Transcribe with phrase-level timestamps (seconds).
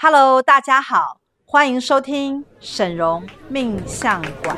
[0.00, 4.56] Hello，大家好，欢迎收听沈荣命相馆。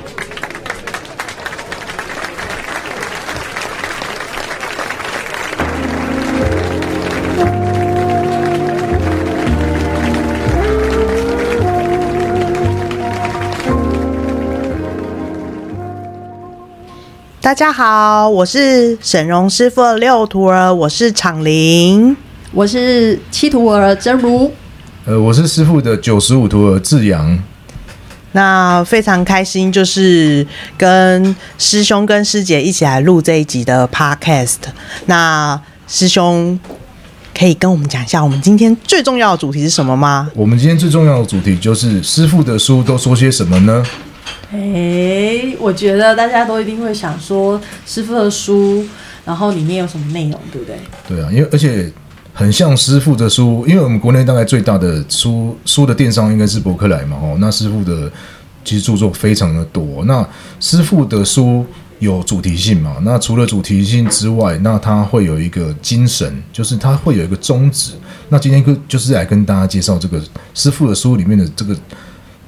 [17.40, 22.14] 大家好，我是沈荣师傅的六徒儿，我是昶伶，
[22.52, 24.52] 我是七徒儿真如。
[25.10, 27.36] 呃，我是师傅的九十五徒儿智阳，
[28.30, 30.46] 那非常开心，就是
[30.78, 34.58] 跟师兄跟师姐一起来录这一集的 Podcast。
[35.06, 36.56] 那师兄
[37.36, 40.30] 可以跟我们讲一下，我们今天最重要的主题是什么吗？
[40.32, 43.84] 我们今天最重要的主题就是师傅的书都说些什么呢？
[44.52, 48.86] 哎，我觉得大家都一定会想说师傅的书，
[49.24, 50.76] 然后里面有什么内容，对不对？
[51.08, 51.90] 对啊，因为而且。
[52.32, 58.10] 很像师傅的书，因为我们国内大概最大的书书的电商应该是博客来嘛，哦，那师傅的
[58.64, 60.04] 其实著作非常的多。
[60.04, 60.26] 那
[60.58, 61.66] 师傅的书
[61.98, 62.96] 有主题性嘛？
[63.02, 67.92] 那除了主题性之外，那它会有一个精神，就是它会有一个宗旨。
[68.28, 70.22] 那今天就是来跟大家介绍这个
[70.54, 71.76] 师傅的书里面的这个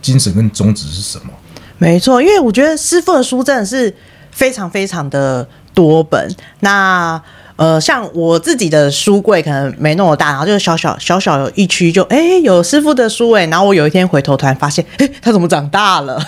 [0.00, 1.32] 精神跟宗旨是什么？
[1.76, 3.92] 没错，因为我觉得师傅的书真的是
[4.30, 6.34] 非常非常的多本。
[6.60, 7.20] 那
[7.56, 16.20] 呃，像我自己的书柜可能没那么大，然后就是小小小小有一区，就哎、有师傅的书哎，然后我有一天回头突然发现，哎、他怎么长大了？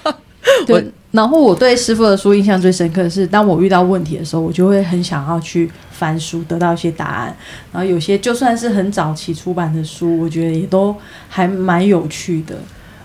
[0.66, 7.34] 对，然后我对师傅的书印象最深刻的是，当我遇到问题的时候，我就会很想要去翻书，得到一些答案。
[7.72, 10.94] 然后有些就算是很早期出版的书，我觉得也都
[11.28, 12.54] 还蛮有趣的。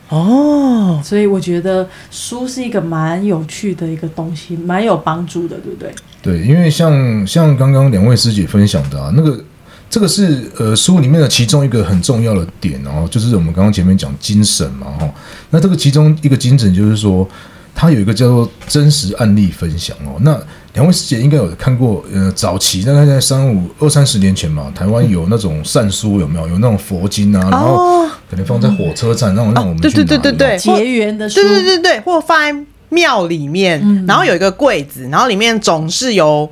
[0.09, 5.93] 哦，所以我觉得书是一个蛮有趣的一个东西，蛮有帮助的，对不对？
[6.21, 9.43] 对，因为像像刚刚两位师姐分享的啊，那个
[9.89, 15.09] 这个是呃书里面的其中一个很重要的点哦，就是我们刚刚前面讲精神嘛哈，
[15.51, 17.27] 那这个其中一个精神就是说，
[17.73, 20.39] 它有一个叫做真实案例分享哦，那。
[20.73, 26.47] 两位师姐应该有看过，呃，早期大概在三五二三十年前嘛，台湾有那种善书有没有？
[26.47, 29.81] 有那种佛经啊，然后可能放在火车站，让让我们。
[29.81, 31.41] 对对对对对，结缘的书。
[31.41, 36.49] 对对对对，或放在庙里面，然后有一个柜子，然后里面总是有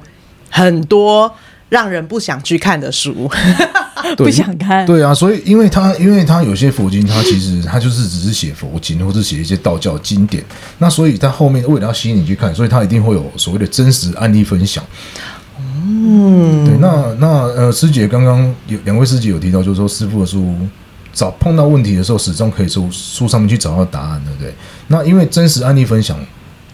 [0.49, 1.31] 很多
[1.69, 3.29] 让人不想去看的书。
[4.15, 10.41] 不想看，对啊，所以因为他因为他有些佛经，他其实他就是只是写佛经，或者写一些道教经典，
[10.77, 14.81] 那所以他后面为了要吸引你去看，所以他一定会有所谓的真实案例分享。
[15.59, 20.55] 嗯，对，那那呃，师姐刚刚有两位师姐有提到，就是说师傅的书
[21.11, 24.53] 找碰到问题的时候，始终可以从书上面去找到答案，对不对？
[24.87, 26.17] 那因为真实案例分享，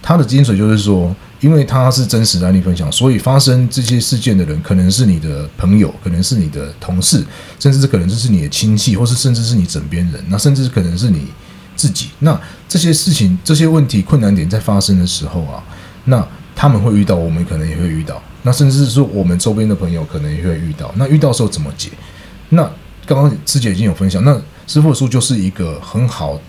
[0.04, 1.16] 它的精髓就是说。
[1.44, 7.22] 因为它是真实案例分享，所以发生这些事件的人可能是你的朋友，可能是你的同事，
[7.60, 11.28] 甚至是可能就是你的亲戚，或是甚至是你枕边人，那甚至可能是你
[11.76, 12.12] 自己。
[12.20, 15.62] 那这些事情、这些问题、困难点在发生的时候啊，
[16.06, 16.26] 那
[16.56, 20.94] 他们会遇到，我们可能也会遇到，那甚至是说我们周边的朋友可能也会遇到。
[20.96, 21.90] 那遇到的时候怎么解？
[22.48, 22.64] 那
[23.06, 26.40] 刚刚师姐已经有分享，那师傅的书就是一个很好，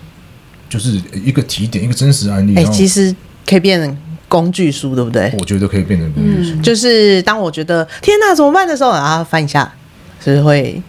[0.68, 2.54] 就是一个提点，一个真实案例。
[2.54, 3.12] 哎、欸，其实
[3.46, 3.96] 可以变成。
[4.26, 5.32] 工具书对不对？
[5.38, 6.54] 我觉得可以变成工具书。
[6.56, 9.70] 嗯，就是当我觉得天哪怎么办的时候，然后翻一下，
[10.18, 10.82] 是会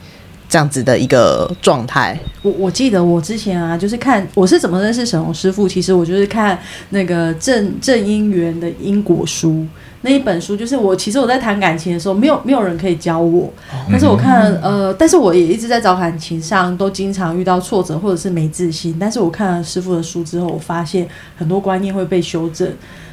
[0.50, 2.18] 这样子的一个状态。
[2.42, 5.68] 我我记得我之前啊，就是看我是怎么认识沈宏师傅。
[5.68, 6.58] 其实我就是看
[6.90, 9.64] 那个正正因缘的因果书
[10.06, 10.56] 那一本书。
[10.56, 13.52] 就是我其实我在谈感情的时候，没有没有人可以教我。
[13.90, 18.96] 但是我看呃，但是我也一直在找感情上都经常遇到挫折或者是没自信。
[19.00, 22.72] 但是我看了师傅的书之后，我发现很多观念会被修正。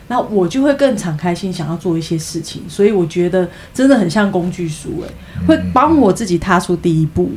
[0.08, 7.30] 那我就会更敞开心，想要做一些事情，所以我觉得真的很像工具书，欸，哎，会帮我自己踏出第一步。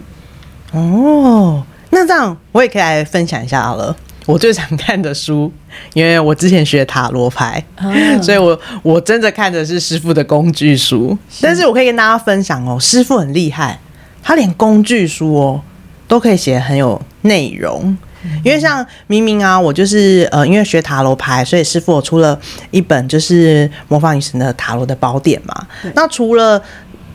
[0.73, 3.95] 哦，那这样我也可以来分享一下好了。
[4.25, 5.51] 我最常看的书，
[5.93, 11.17] 因为我之前学塔罗牌，啊、所以我我真的看的是师傅的工具书。
[11.41, 13.79] 但是我可以跟大家分享哦，师傅很厉害，
[14.23, 15.61] 他连工具书哦
[16.07, 17.95] 都可以写很有内容。
[18.43, 22.39] 因为像明明啊，我就是呃，因为学塔罗牌，所以师傅我出了
[22.71, 25.67] 一本就是魔法女神的塔罗的宝典嘛。
[25.93, 26.59] 那除了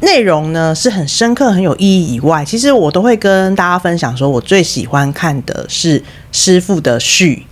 [0.01, 6.03] 内容呢是很深刻、很有意义以外，其实我都会跟大家分享说，我最喜欢看的是
[6.33, 7.47] 师傅的序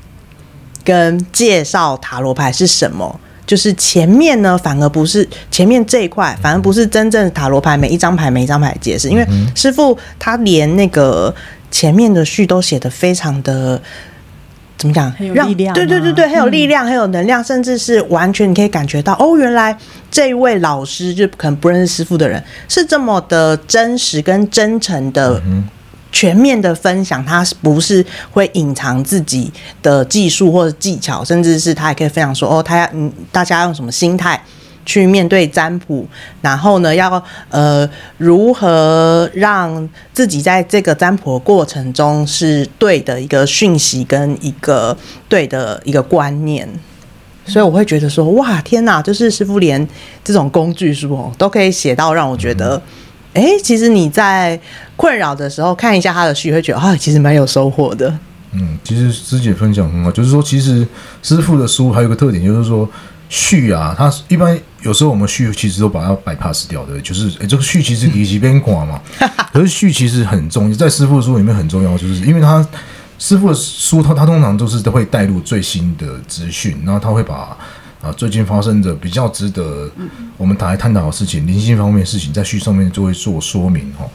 [0.85, 3.21] 跟介绍塔罗牌是什么。
[3.47, 11.35] 就是前面呢，反而不是前面这一块，反而不是真正塔罗牌每一张牌每一张牌解释，因为师傅他连那个。
[11.71, 13.79] 前面的序都写得非常的
[14.79, 15.11] 怎么讲？
[15.13, 19.77] 很有力量，对对对对，很有力量，很有能量，甚至是完全你可以感觉到哦，原来
[20.11, 25.43] 这一位老师就可能不认识师傅的人，是这么的真实跟真诚的
[26.13, 29.53] 全面的分享，他不是会隐藏自己
[29.83, 34.41] 的技术或者技巧，甚至是他也可以分享说，哦，他要嗯，大家用什么心态
[34.89, 36.07] 去面对占卜，
[36.41, 37.87] 然后呢，要呃
[38.17, 44.97] 如何让自己在这个占卜的过程中是对的一个讯息跟一个
[45.29, 46.67] 对的一个观念，
[47.45, 49.87] 所以我会觉得说，哇，天哪，就是师傅连
[50.25, 52.81] 这种工具书哦都可以写到让我觉得。
[53.35, 54.59] 哎、其实你在
[54.97, 58.19] 困扰的时候看一下他的序，会觉得啊，其实蛮有收获的。
[58.53, 60.85] 嗯，其实师姐分享很好，就是说，其实
[61.23, 62.89] 师傅的书还有个特点，就是说
[63.29, 69.01] 序啊，他一般有时候我们序其实都把它 bypass 掉的，就是这个序其实离奇边广嘛，
[69.53, 72.67] 可是序其实很重要，在师傅的书里面很重要，就是因为他
[73.19, 77.57] 师傅的书，他他通常都是都会带入最新的资讯，然后他会把。
[78.01, 79.91] 啊，最近发生的比较值得
[80.37, 84.09] 我们打来探讨的事情，灵性方面的事情，在序上面就会做说明哈。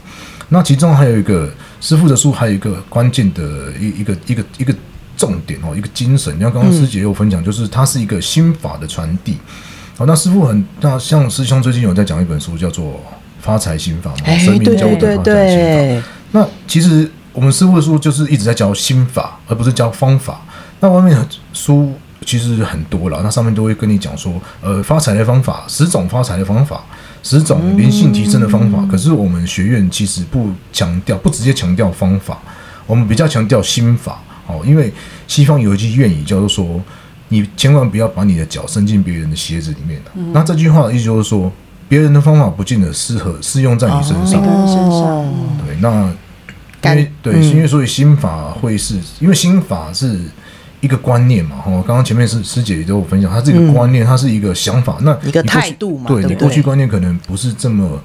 [0.48, 1.51] 那其中还有一个
[1.81, 4.74] 师傅的书，还有一个关键的一一个一个一个
[5.18, 6.36] 重点哦，一个精神。
[6.36, 9.38] 你看刚刚师姐有分享，就是它是一个心法的传递。
[9.98, 12.86] 好，那师傅很那像师兄最近有在讲一本书，叫做
[13.39, 16.07] 《发财心法》嘛，生命教我的发财心法。
[16.31, 20.42] 那其实我们师傅的书就是一直在教心法，而不是教方法。
[20.80, 21.94] 那外面的书。
[22.25, 24.31] 其实很多了，那上面都会跟你讲说，
[24.62, 26.81] 呃，发财的方法，十种发财的方法，
[27.21, 28.77] 十种灵性提升的方法。
[28.80, 32.42] 嗯、可是我们学院其实不强调，不直接强调方法，
[32.88, 34.62] 我们比较强调心法哦。
[34.66, 34.92] 因为
[35.28, 36.81] 西方有一句谚语叫做说，
[37.30, 41.51] 你千万不要把你的脚伸进别人的鞋子里面、嗯、那这句话的意思就是说，
[41.88, 44.42] 别人的方法不见得适合适用在你身上。
[44.42, 45.25] 哦、
[45.66, 46.12] 对，那
[46.92, 50.19] 因为对，因为所以心法会是因为心法是。
[50.84, 57.98] 一个观念嘛，哈，刚刚前面师师姐也都有分享，它是一个观念，它是一个想法，那一个态度嘛，对，对，对你过去观念可能不是这么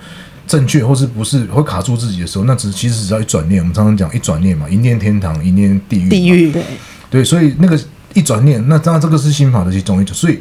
[0.48, 6.64] 正确，或是不是会卡住自己的时候，那只其实只要一转念，我们常常讲一转念嘛，一念天堂，一念地狱，地狱，对，
[7.10, 7.78] 对，所以那个
[8.14, 10.40] 一转念，那当然这个是心法的其中一种，所以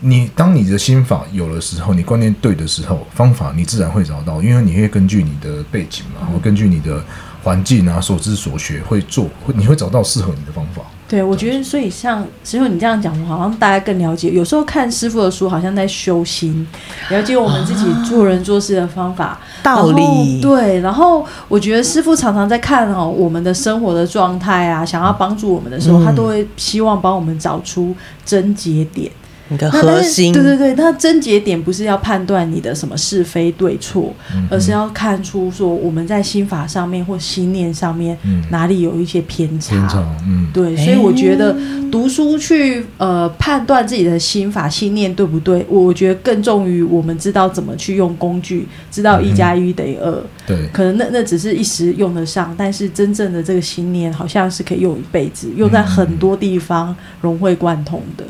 [0.00, 7.02] 你当你的心法有的时候，你观念对的时候，方法你自然会找到，因为你会根据你的背景嘛，然后根据你的
[7.42, 10.82] 环境啊，所知所学会做，会你会找到适合你的方法。
[11.08, 14.28] 对，我觉得所以像师傅你这样讲，我好像大家更了解。
[14.28, 16.66] 有时候看师傅的书，好像在修心，
[17.08, 20.40] 了解我们自己做人做事的方法、啊、道理。
[20.42, 27.96] 对，然后我觉得师傅常常在看哦我们的生活的状态啊，想要帮助我们的时候，嗯、他都会希望帮我们找出
[28.26, 29.10] 症结点。
[29.48, 38.16] 你的核心，对对对，那症结点不是要判断你的什么是非对错，嗯、而是要看出说我们在心法上面或心念上面
[38.50, 39.74] 哪里有一些偏差。
[39.74, 41.56] 偏差，嗯，对，所以我觉得
[41.90, 50.22] 读书去呃判断自己的心法心念对不对，我觉得更重于我们知道怎么去用工具，知道一加一等于二。
[50.46, 58.24] 对，可能那那只是一时用得上，但是真正的这个心念好像是可以用一辈子，用在很多地方融会贯通的。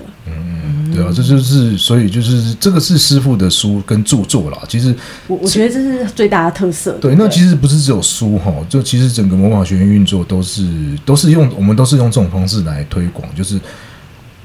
[0.99, 4.59] 对啊，这就是所以就是这个是师傅的书跟著作啦。
[4.69, 4.95] 其实
[5.29, 6.93] 我我觉得这是最大的特色。
[7.01, 10.69] 对，那其实不是只有书哈，就其实整个魔法学院运作都是
[11.05, 13.61] 都是用我们都是用这种方式来推广，就是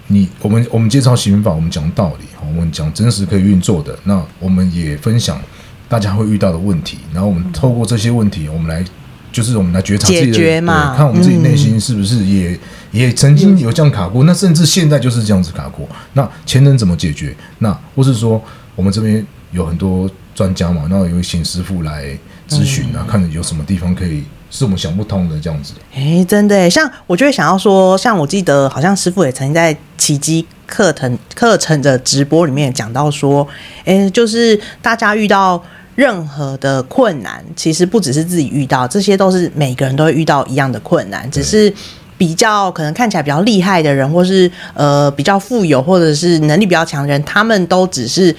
[0.07, 5.41] 你我们我们介绍刑法，我们讲道理，我们讲真实可以运作的，那我们也分享
[5.89, 8.85] 大家会遇到的问题，然后我们透过这些问题，我们来。
[9.33, 12.59] 就是我们来觉察自己的，对，看我们自己内心是不是也、嗯、
[12.91, 15.89] 也曾经有这样卡过，那甚至现在就是这样子卡过。
[16.13, 17.35] 那前人怎么解决？
[17.57, 18.39] 那或是说
[18.75, 22.15] 我们这边有很多专家嘛，那有请师傅来
[22.47, 25.73] 咨询啊，嗯、看有什么地方可以是我们想不通的这样子。
[25.95, 33.47] 哎、欸，真的，像我就会想要说，像我记得好像师傅也曾经在奇迹课程课程的直播里面讲到说，
[33.79, 35.63] 哎、欸，就是大家遇到。
[35.95, 41.71] 任何的困难，其实不只是自己遇到，这些都是每个人都会遇到一样的困难，只是
[42.17, 48.35] 比较可能看起来比较厉害的人，或是呃比较富有，或者是能力比较强的人，他们都只是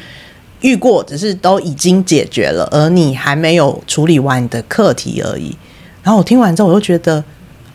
[0.60, 5.56] 遇过，只是都已经解决了，而你还没有处理完你的课题而已。
[6.02, 7.22] 然后我听完之后，我就觉得。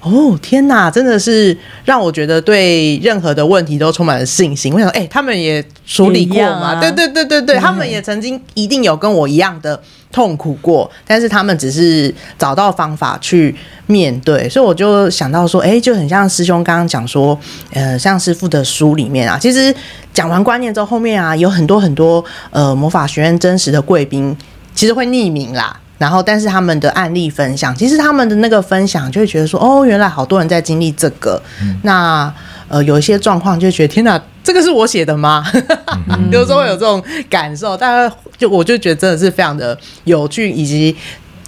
[0.02, 4.74] 哦天哪，真的是让我觉得对任何的问题都充满了信心。
[4.74, 6.76] 我想说，哎、欸，他们也处理过嘛？
[6.76, 9.78] 啊、对对对对对，他们也曾经一定有跟我一样的
[10.12, 13.54] 痛苦过，但是他们只是找到方法去
[13.88, 14.48] 面对。
[14.48, 17.38] 所以我就想到说，哎、欸，就很像师兄刚刚讲说，
[17.74, 19.76] 呃，像师傅的书里面啊，其实
[20.14, 24.34] 讲完观念之后，后面啊有很多很多呃魔法学院真实的贵宾，
[24.74, 25.78] 其实会匿名啦。
[26.00, 31.40] 然后，但是他们的案例分享，其实他们的那个分享就会觉得说，哦，原来好多人在经历这个。
[31.62, 32.34] 嗯、那
[32.70, 35.46] 呃，有一些状况就会觉得，天哪，这个是我写的吗？
[36.08, 40.96] 嗯、 有时候会有这种感受，大家就我就觉得真的是非常的有趣，以及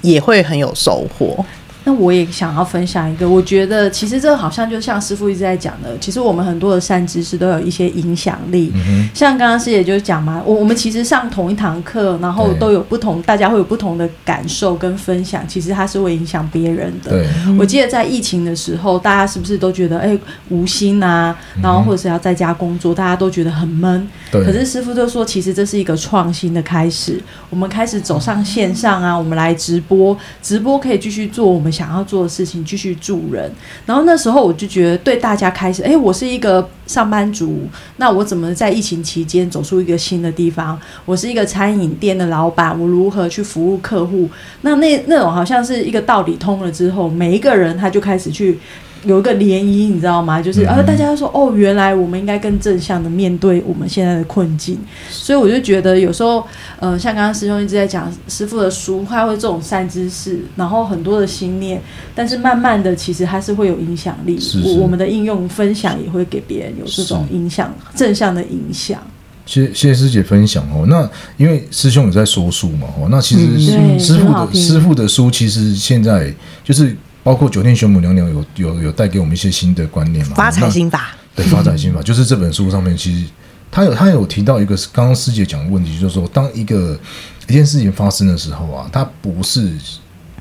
[0.02, 1.46] 也会很有收获。
[1.84, 8.72] 那我也想要分享一个，我觉得其实这好像就像师傅一直在讲的，其实我们很多的善知识都有一些影响力。
[8.76, 17.12] 嗯、像刚刚师姐就讲嘛，我我们其实上同一堂课，然后都有不同，大家会有不同的感受跟分享，其实它是会影响别人的。
[17.12, 20.16] 对，我记得在疫情的时候，大家是不是都觉得哎
[20.50, 24.08] 无心啊，然后或者是要在家工作，大家都觉得很闷。
[24.32, 24.44] 对。
[24.46, 27.20] 可是师傅就说，其实这是一个创新的开始，
[27.50, 33.52] 我们开始走上线上啊，我们来直播，直播可以继续做我们想要做的事情，继续助人。
[33.86, 40.80] 然后那时候我就觉得，对大家开始，哎，我是一个上班族，那我怎么在疫情期间走出一个新的地方？
[41.06, 44.30] 我是一个餐饮店的老板，我如何去服务客户？
[44.62, 48.60] 那那那种好像是一个道理通了之后，每一个人他就开始去。
[49.04, 50.40] 有一个涟漪，你知道吗？
[50.40, 54.78] 就是，呃，大家都说，哦，原来我们应该更正向的面对我们现在的困境。
[55.10, 56.44] 所以我就觉得，有时候，
[56.80, 61.82] 呃，像刚刚师兄一直在讲师傅的书，他会这种善知识，然后很多的心念，
[62.14, 64.40] 但是慢慢的，其实还是会有影响力。
[64.40, 69.02] 是是我，我们的应用分享也会给别人有这种影响，正向的影响。
[69.48, 70.86] 谢谢谢师姐分享哦。
[70.88, 73.60] 那因为师兄有在说书嘛，哦，那其实
[74.00, 76.32] 师傅的师傅的书，其实现在
[76.64, 76.96] 就是。
[77.24, 80.36] 包括九天玄母娘娘有有有带给我们一些新的观念嘛？
[80.36, 83.26] 发财心法，对，发财心法 就是这本书上面，其实
[83.70, 87.00] 他有他有提到一个刚刚师姐讲的问题，就是说，当一个
[87.48, 89.72] 一件事情发生的时候啊，它不是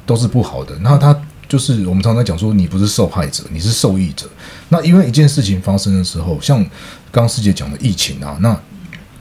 [0.06, 1.14] 都是不好的，那它
[1.48, 4.26] 就是我们常常讲说，你不是受害者，你是受益者。
[4.68, 6.58] 那因为一件事情发生的时候，像
[7.12, 8.58] 刚刚师姐讲的疫情啊，那。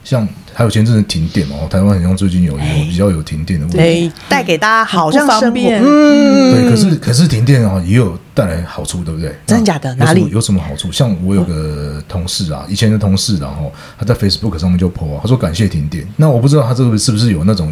[0.10, 6.68] 像还有前阵子停电嘛，台湾好像最近有有比较有停电的问题，带给大家好像方便，嗯，对。
[6.68, 9.32] 可是可是停电啊，也有带来好处，对不对？
[9.46, 9.94] 真的假的？
[9.98, 10.92] 哪里有什么好处？
[10.92, 16.04] 像我有个同事啊，以前的同事，然后他在 Facebook 上面就 po 啊，他说感谢停电。
[16.16, 17.72] 那我不知道他这个是不是有那种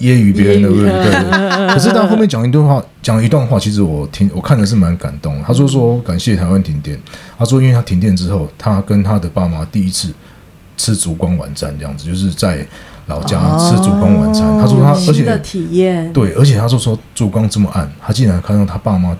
[0.00, 1.68] 揶揄别人的，对不对？
[1.72, 5.40] 可是他后面讲一段话，讲一段话，其实我听我看的是蛮感动。
[5.46, 7.00] 他说说感谢台湾停电，
[7.38, 10.12] 他说因为他停电之后，他跟他的爸妈第一次。
[10.80, 12.66] 吃烛光晚餐这样子，就是在
[13.06, 14.48] 老家吃烛光晚餐。
[14.48, 19.14] 哦、他说他而且体验对，而且他说说烛光这么暗，他竟然看到他爸妈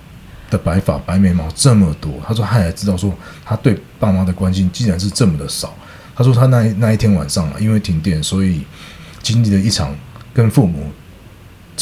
[0.49, 2.11] 的白发白眉毛这么多。
[2.27, 3.13] 他说他也知道说
[3.45, 5.75] 他对爸妈的关心竟然是这么的少。
[6.17, 8.63] 他说他那那一天晚上啊，因为停电，所以
[9.23, 9.95] 经历了一场
[10.33, 10.87] 跟父母。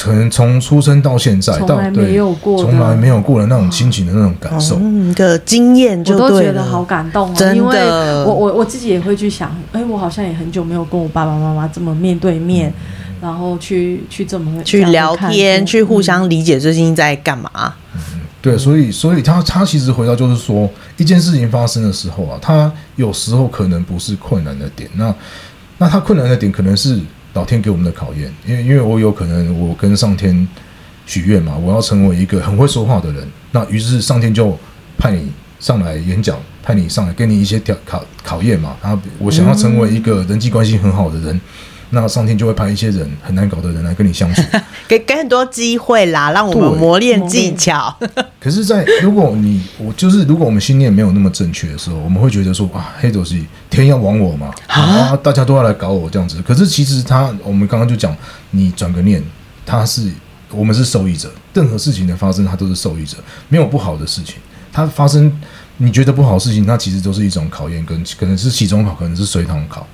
[0.00, 7.35] 可能从出生到现在，从来没有过，从来没有过的那种亲情的那种感受，嗯，一个经验，我都觉得好感动哦。
[7.37, 7.78] 真的，因为
[8.25, 17.50] 我我我自己也会去想，哎，我好像也很久没有跟我爸爸妈妈这么面对面，嗯、然后去去这么去聊天，去互相理解最近在干嘛。
[17.95, 18.00] 嗯，
[18.40, 25.14] 对，所以所以他他其实回到就是说，一件事情发生的时候啊，他有时候可能不是困难的点，那
[25.78, 27.00] 那他困难的点可能是。
[27.38, 30.49] 老天给我们的考验，因为因为我有可能我跟上天
[31.07, 34.59] 许愿嘛，我要成为一个很会说话的人，那于是上天就
[34.97, 35.30] 派你
[35.61, 38.76] 上来演讲，派你上来给你一些挑考考验嘛。
[38.83, 41.40] 然后我想要成为一个人际关系很好的人。
[41.90, 44.42] 那上天就会派一些人很难搞的人来跟你相处，
[44.87, 47.95] 给给很多机会啦，让我们磨练技巧。
[48.40, 56.42] 可是，在如果你我就是如果我们心念没有那么正确的时候，我们会觉得说啊，黑斗西天要亡我嘛，啊，大家都要来搞我这样子。
[56.42, 58.16] 可是其实他，我们刚刚就讲，
[58.50, 59.23] 你转个念，
[59.64, 60.11] 他是
[60.50, 63.16] 我们是受益者，任何事情的发生，他都是受益者，
[63.49, 64.37] 没有不好的事情。
[64.71, 65.33] 它发生
[65.78, 69.87] 你觉得不好的事情，它其实都是一种考验，跟可能是期中考，可能是随堂考。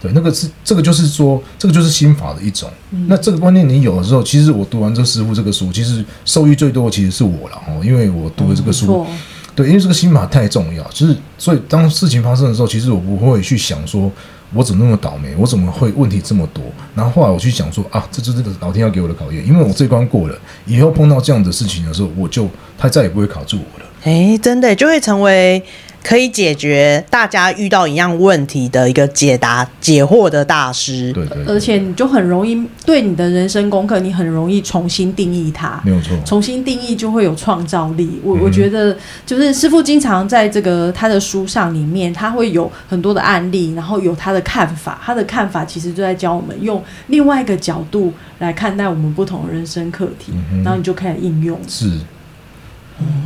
[0.00, 2.70] 对，那个是这个，就是说，这个就是心法的一种。
[2.92, 9.04] 嗯、那这个观念你有的时候，其实我读完这师傅这个书，其实受益最多的其实是我了哦，因为我读了这个书。
[9.08, 9.18] 嗯、
[9.56, 14.08] 对，因为这个心法太重要，就是所以当事情发生的时候，其实我不会去想说，
[14.54, 16.62] 我怎么那么倒霉，我怎么会问题这么多。
[16.94, 23.86] 然后后来我去想说啊，这就是老天要给我的考验，因为我这关过了，以后碰到这样的事情的时候，我就他再也不会卡住我了。
[24.04, 25.60] 哎，真的就会成为。
[26.02, 38.20] 可以解决大家遇到一样问题的一个解答解惑的大师，对对，而且你就很容易对你的人生功课，你很容易重新定义它，没有错，重新定义就会有创造力。
[38.22, 50.32] 我我觉得就是师傅经常在这个他的书上里面，他会有很多的案例，然后有他的看法，他的看法其实就在教我们用另外一个角度来看待我们不同的人生课题，
[50.64, 51.58] 然后你就开始应用。
[51.68, 51.90] 是。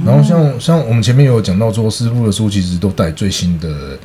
[0.04, 3.98] 然后像像我们前面有讲到说，师傅的书其实都带最新的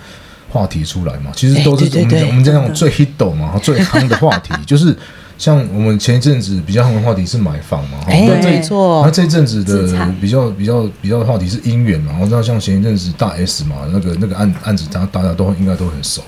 [0.49, 4.95] 话题出来嘛，其实都是我们讲我们这样最 hit 嘛，最夯的话题， 就是
[5.37, 9.03] 像我们前一阵子比较夯的话题是买房嘛，哎，没错。
[9.05, 16.23] 那这阵子的比较比较比较的话题是姻缘嘛，然后那像前一阵子大 S 嘛，那个那个案案子，大大家都应该都很熟。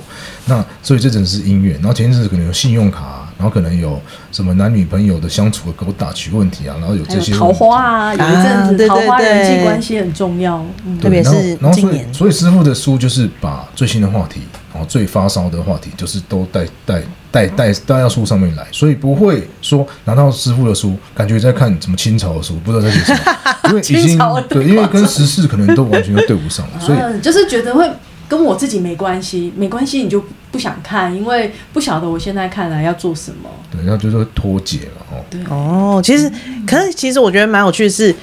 [0.46, 3.98] 那所以这阵子是姻缘，然后前一阵子可能有信用卡然后可能有
[4.34, 10.62] 什么男女朋友的相处的勾搭取问题啊，然后有这些桃花啊，有一阵子桃花人际关系很重要，
[11.02, 14.42] 特别是然后所以所以师傅的书就是把最新的话题，
[14.74, 23.20] 然后最发烧的话题，就是都带带带带带到书上面来，所以不会说拿到师傅的书，感觉在看什么清朝的书，不知道在写什么，
[23.72, 24.20] 因为已经
[24.50, 27.90] 对，因为跟时事可能都完全都对不上了，所以就是觉得会。
[28.28, 33.50] 跟我自己没关系，没关系，你就不想看，因为不晓得我现在看来要做什么。
[33.72, 35.24] 对，然后就是脱节了哦。
[35.30, 36.32] 对哦，其实，
[36.66, 38.16] 可是其实我觉得蛮有趣的是，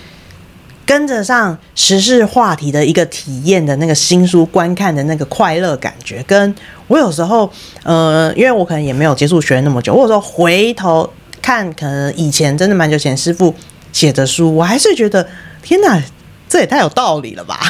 [0.85, 6.55] 跟着上时事话题的一个体验的那个新书观看的那个快乐感觉，跟
[6.89, 7.51] 我有时候，
[7.85, 11.09] 呃，因为我可能也没有接触学那么久，我有时候回头
[11.41, 13.55] 看，可能以前真的蛮久前师傅
[13.93, 15.29] 写的书，我还是觉得
[15.63, 16.03] 天哪，
[16.49, 17.61] 这也太有道理了吧。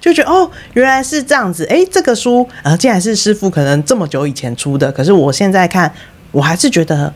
[0.00, 1.64] 就觉得哦，原来是这样子。
[1.70, 5.92] 哎，这个书呃，竟然是师傅可能这么久以前出的，可是我现在看，
[6.30, 7.12] 我还是觉得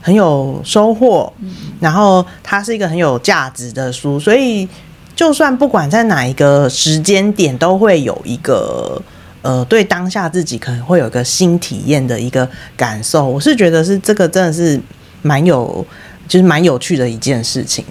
[0.00, 1.32] 很有收获。
[1.80, 4.68] 然后它是一个很有价值的书，所以
[5.14, 9.00] 就算不管在哪一个时间点，都会有一个
[9.42, 13.26] 呃，对当下自己可能会有一个新体验的一个感受。
[13.26, 14.80] 我是觉得是这个真的是
[15.22, 15.84] 蛮有，
[16.26, 17.84] 就是蛮有趣的一件事情。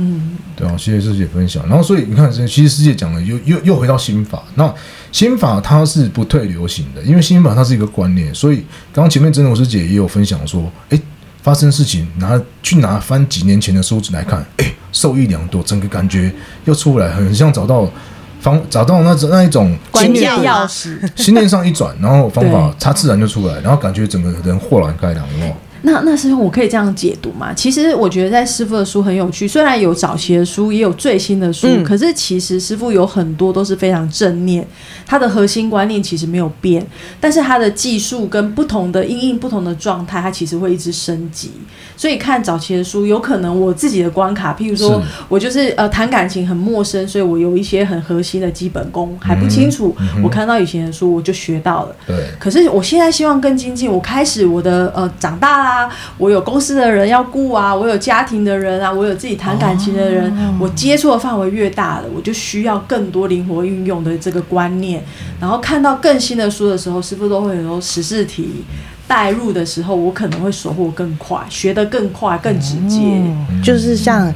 [0.00, 1.60] 嗯，对啊，谢谢师姐分享。
[1.68, 4.44] 然后，所以你看，其实师姐讲的又又又回到心法。
[4.54, 4.72] 那
[5.10, 8.32] 心法它是不退流行的，因为心法它是一个观念。
[8.32, 8.58] 所以
[8.92, 11.00] 刚刚前面真的我师姐也有分享说，哎，
[11.42, 16.32] 发生事情拿去拿翻几年前的书子来看，哎，受益良多，整个感觉
[16.64, 17.90] 又出来，很像找到
[18.40, 25.56] 方找到那那一种关键钥匙，心念上一转，然后方法 它自然就出来，然后感觉整个人豁然开朗，有没有？
[25.82, 27.52] 那那师兄，我可以这样解读吗？
[27.54, 34.66] 其实我觉得在师傅的书很有趣，虽然有早期的书，也有最新的书，嗯、可是其实师傅有很多都是非常正念，
[35.06, 36.84] 他的核心观念其实没有变，
[37.20, 41.52] 但是他的技术跟不同的因应不同的状态，他其实会一直升级。
[41.96, 49.94] 所以看早期的书，有可能我自己的关卡，譬如说我就是呃谈感情很陌生，所以我有一些很核心的基本功还不清楚。
[49.98, 51.96] 嗯嗯、我看到以前的书，我就学到了。
[52.06, 52.16] 对。
[52.38, 55.67] 可是我现在希望更精进，我开始我的呃长大了。
[55.68, 65.04] 啊，我有公司的人要顾啊，我有家庭的人啊，我有自己谈感情的人，哦、我接触的范围越大了，我就需要更多灵活运用的这个观念。
[65.38, 68.64] 然后看到更新的书的时候，师父都会有十四题
[69.06, 72.98] 带入的时候，我可能会收获更快，学得更快、更直接。
[73.00, 74.32] 嗯、就是像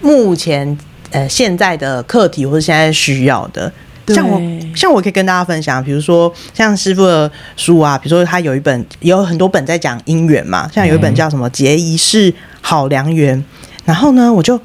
[0.00, 0.76] 目前
[1.10, 3.72] 呃现在的课题或者现在需要的。
[4.14, 4.40] 像我，
[4.74, 13.38] 像我可以跟大家分享，比如说像师傅的书啊，比如说他有一本，有很多本在讲姻缘嘛，像有一本叫什么《结一世好良缘》，
[13.84, 14.60] 然后呢，我就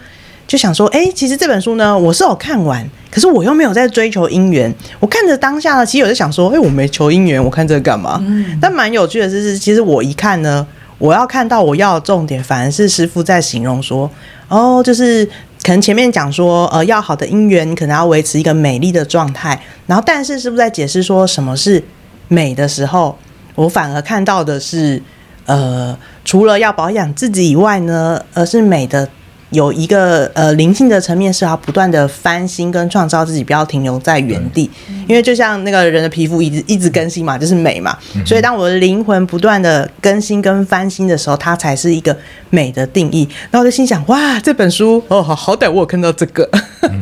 [0.47, 4.73] 就想说，哎，其实这本书呢，我是有看完，可是我又没有在追求姻缘。
[4.99, 8.19] 我看着当下呢，其实我就想说，哎，我没求姻缘，我看这个干嘛？
[8.25, 10.65] 嗯，但蛮有趣的是，是其实我一看呢，
[10.97, 14.09] 我要看到我要的重点，反而是师傅在形容说，
[14.47, 15.27] 哦，就是。
[15.63, 19.59] 可能前面讲说，呃，要好的姻缘，你可能要维持一个美丽的状态。
[19.87, 21.83] 然后，但是是不是在解释说什么是
[22.27, 23.17] 美的时候，
[23.55, 25.01] 我反而看到的是，
[25.45, 29.09] 呃，除了要保养自己以外呢，而是美的。
[29.53, 34.69] 有一个呃灵性的层面是要不断的翻新跟创造自己，不要停留在原地。
[35.07, 37.97] 因为就像那个人的皮肤一直一直更新嘛，就是美嘛。
[38.25, 42.15] 所以当我的灵魂不断的更新跟翻新的时候，它才是一个
[42.49, 43.27] 美的定义。
[43.51, 46.49] 然后我就心想，哇，这本书哦，好好歹我有看到这个，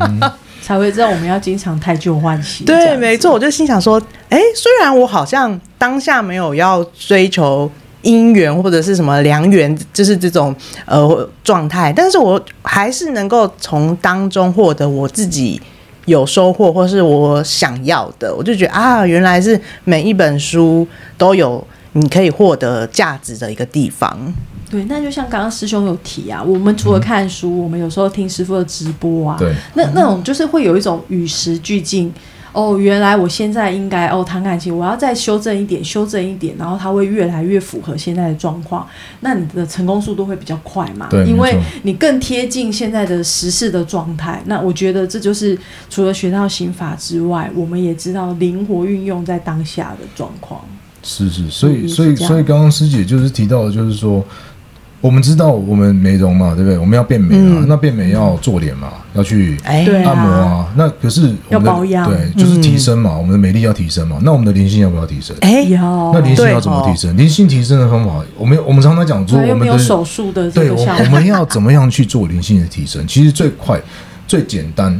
[0.62, 2.66] 才会知道我们要经常太旧换新。
[2.66, 7.70] 对，没错，我就心想说，哎，虽然我好像当下没有要追求。
[8.02, 10.54] 姻缘或者是什么良缘，就是这种
[10.86, 15.60] 呃状态，但是我还是能够从当中获得我自己
[16.06, 20.86] 有收获，或是我想要的，我就觉得啊，原来是每一本书
[21.16, 24.18] 都有你可以获得价值的一个地方。
[24.70, 32.12] 对，那就像刚刚师兄有提啊，我们除了看书，嗯、我们有时候听师傅的直播啊，对，那那种就是会有一种与时俱进。
[32.52, 38.86] 哦，原来我现在应该哦谈感情，我要再修正一点，修正一点，然后它会越来越符合现在的状况，
[39.20, 41.06] 那你的成功速度会比较快嘛？
[41.08, 44.42] 对，因为你更贴近现在的时事的状态。
[44.46, 50.60] 那我觉得这就是除了学到刑法之外，我们也知道灵活运用在当下的状况。
[51.02, 54.22] 是是，所以所以所以刚刚师姐就是提到的，就是说。
[55.02, 56.78] 我们知道我们美容嘛，对不对？
[56.78, 60.44] 我们要变美啊，嗯、那变美要做脸嘛，要去按摩啊。
[60.44, 63.10] 啊那可是我们的要保养，对，就是提升嘛。
[63.14, 65.34] 嗯、我们的美丽要提升嘛，那我们的灵性要不要提升？
[65.40, 67.16] 哎，那灵性要怎么提升？
[67.16, 73.04] 灵性提升的方法，我们我们常常讲说，我们的手术的对，我我们要怎么样去做灵性的提升？
[73.08, 73.80] 其实最快、
[74.28, 74.92] 最简单，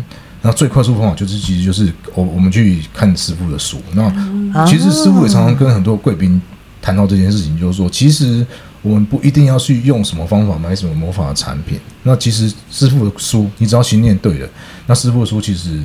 [0.42, 3.76] 然后最快速方法就是，其实就是我我们去看师傅的书。
[3.94, 6.42] 那其实师傅也常常跟很多贵宾。
[6.84, 8.44] 谈到这件事情，就是说，其实
[8.82, 11.78] 我们不一定要去用什么方法买什么魔法的产品。
[12.02, 14.48] 那其实师傅的书，你只要心念对了，
[14.86, 15.80] 那师傅的书其实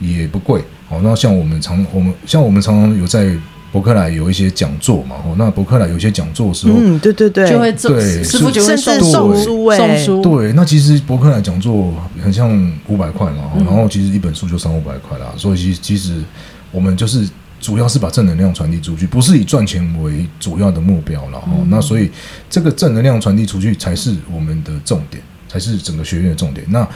[0.00, 0.64] 也不贵。
[0.88, 3.36] 好，那像我们常我们像我们常常有在
[3.70, 10.22] 博客来有一些讲座嘛，哦，那博客来有一些讲座的时候，嗯，对对对，就会对师傅就会送送书，送书。
[10.22, 12.50] 对，那其实博客来讲座很像
[12.86, 16.22] 五百块嘛，然后其实一本书就三五百块啦，所以其实其实
[16.72, 17.28] 我们就是。
[17.60, 21.48] 主要是把正能量传递出去，不是以赚钱为主要的目标了哈。
[21.68, 22.10] 那所以
[22.48, 26.66] 这个正能量传递出去才是我们的重点，才是整个学院的重点。
[26.70, 26.86] 那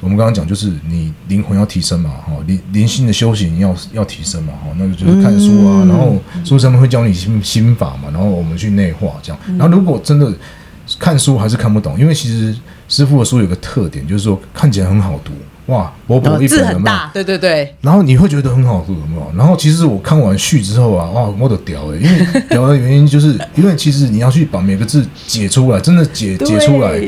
[0.00, 9.40] 我们刚刚讲就是你灵魂要提升嘛哈，灵灵性的修行要要提升嘛哈，那个就是看书啊，然后书上面会教你心心法嘛，然后我们去内化这样。
[9.56, 10.34] 然后如果真的
[10.98, 12.52] 看书还是看不懂，因为其实
[12.88, 15.32] 师傅的书有个特点，就是说看起来很好读。
[15.66, 17.72] 哇，薄薄一本，字很大，对对对。
[17.82, 19.32] 然后你会觉得很好读，有没有？
[19.36, 27.00] 然后其实我看完序之后啊，哇，我都屌了，因为 屌的原因就是因为其实你要去把每个字解出来，真的解解出来，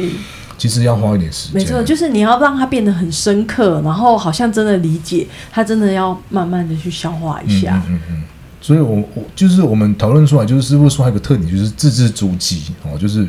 [0.56, 1.60] 其实要花一点时间。
[1.60, 7.82] 没错，就是你要让它变得很深刻，然后好像真的理解，它真的要慢慢的去消化一下。
[7.88, 8.22] 嗯嗯，嗯。
[8.60, 13.26] 所以我我就是我们讨论出来，就是师傅说还有一个特点，就是字字珠玑哦，就是。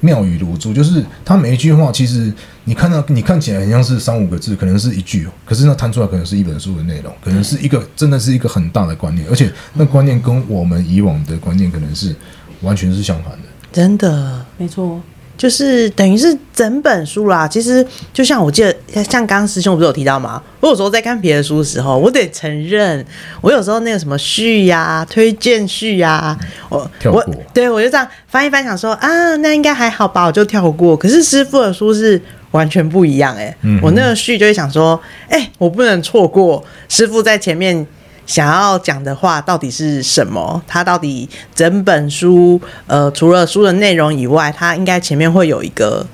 [0.00, 2.32] 妙语如珠，就是他每一句话，其实
[2.64, 12.14] 你看到你看起来很像是三五个字，可能是一句，可是那弹出来可能是一本书的内容，可能是一个真的是一个很大的观念，而且那观念跟我们以往的观念可能是
[12.62, 13.48] 完全是相反的。
[13.72, 15.00] 真的，没错。
[15.36, 17.46] 就是等于是整本书啦。
[17.46, 20.42] 其实就像我记得，像刚刚师兄不是有提到吗？
[20.60, 23.04] 我有时候在看别的书的时候，我得承认，
[23.40, 30.96] 我有时候那个什么序呀、啊、推荐序呀、啊，我我对我就这样翻一翻，想说啊，那应该还好吧，我就跳过。
[30.96, 32.20] 可是师傅的书是
[32.50, 37.86] 完全不一样哎、欸，我那个序就会想说，哎、欸，我不能错过师傅在前面。
[38.26, 40.60] 想要讲的话到底是什么？
[40.66, 46.04] 它到底整本书，呃，除了书的内容以外，它应该前面会有一个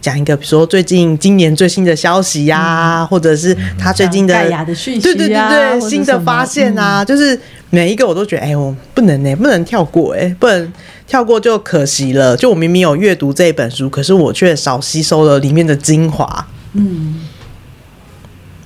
[0.00, 10.72] 讲一个，比如说最近今年最新的消息呀、啊嗯，或者是他最近的盖亚的讯息、啊，对对对对，新的发现啊，就是每一个我都觉得，哎，我不能呢、欸，不能跳过、欸，哎，不能
[11.06, 12.34] 跳过就可惜了。
[12.34, 16.46] 就我明明有阅读这一本书，可是我却少吸收了里面的精华。
[16.72, 17.20] 嗯，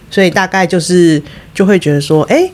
[0.09, 1.20] 所以大概就是
[1.52, 2.48] 就会觉得说，哎。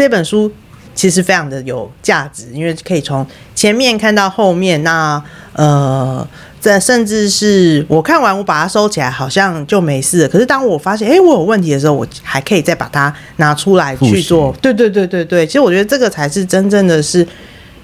[0.00, 0.50] 这本书
[0.94, 4.82] 其实非常的有价值，因为可以从前面看到后面。
[4.82, 6.26] 那呃，
[6.58, 10.28] 这甚至是我看完，我把它收起来，好像就没事了。
[10.30, 14.56] 可是当我发现，哎，我有问题的时候，我还可以再把它拿出来去做。
[14.62, 17.26] 对对对对对，其实我觉得这个才是真正的是，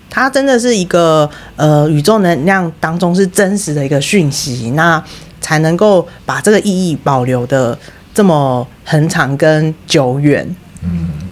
[0.09, 5.05] 它真的是一个呃宇宙能量当中是真实的一个讯息，那
[5.43, 7.79] 才能够把这个意义保留的
[8.15, 10.49] 这么恒长跟久远。
[10.83, 11.26] 嗯。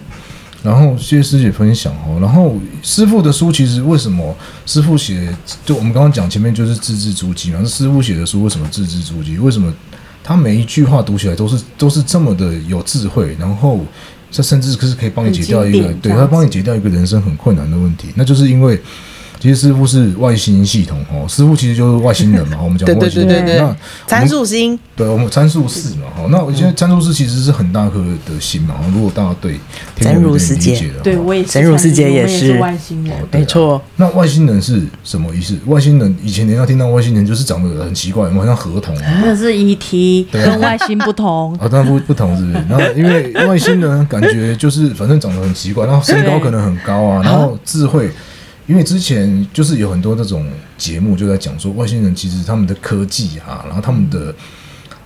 [0.65, 2.17] 然后谢谢师姐分享哦。
[2.19, 5.29] 然后师傅的书其实为什么师傅写？
[5.63, 7.59] 就我们刚刚讲前面就是字字珠玑嘛。
[7.61, 9.39] 那师傅写的书为什么字字珠玑？
[9.41, 9.73] 为什么
[10.23, 13.37] 他每一句话读起来都是都是这么的有智慧？
[13.39, 13.79] 然后
[14.31, 18.09] 这甚至可是可以帮你解掉一个，对，他帮你解掉一个人生很困难的问题。
[18.15, 18.81] 那就是因为。
[19.39, 22.57] 其实师傅是外星系统哦，师傅其实就是外星人嘛。
[22.63, 23.75] 我们讲外星人，对对对对，那
[24.07, 26.03] 参数星，对我们参数四嘛。
[26.15, 28.75] 哈，那我觉得参数四其实是很大颗的星嘛。
[28.93, 29.59] 如果大家对
[29.95, 33.81] 天如世界的，对我也真如世界也是外星人，没错。
[33.97, 35.55] 那外星人是什么意思？
[35.67, 39.21] 外星人以前人家听到外星人就是长得很奇怪，好像河童啊。
[39.23, 41.53] 那是 ET， 跟外星不同。
[41.55, 42.53] 啊，当然不不同，是不是？
[42.69, 48.09] 然后因为外星人感觉就是反正长得很奇怪，然后身高可能很高啊，然后智慧。
[48.67, 54.33] 因为之前就是有很多那种节目就在讲说外星人其实他们的科技啊，然后他们的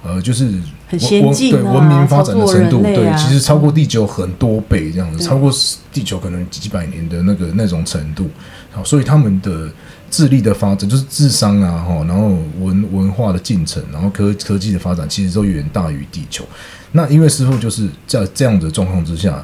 [0.02, 0.50] 呃就是
[0.88, 5.52] 很先进、啊、对文明发展的程度，啊、对，其实超过地球很多倍这样子，超过
[5.92, 8.30] 地球可能几百年的那个那种程度。
[8.72, 9.70] 好，所以他们的
[10.10, 16.46] 智力的发展，就是智商啊，哈，然后文文化的进程，然后科科技的发展，其实都远大于地球。
[16.94, 19.44] 那因为师傅就是在这样的状况之下，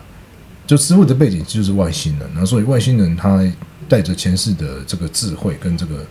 [0.65, 3.43] 就师傅的背景就是外星人，然后所以外星人他。
[3.87, 6.05] 带着前世的这个智慧跟这个，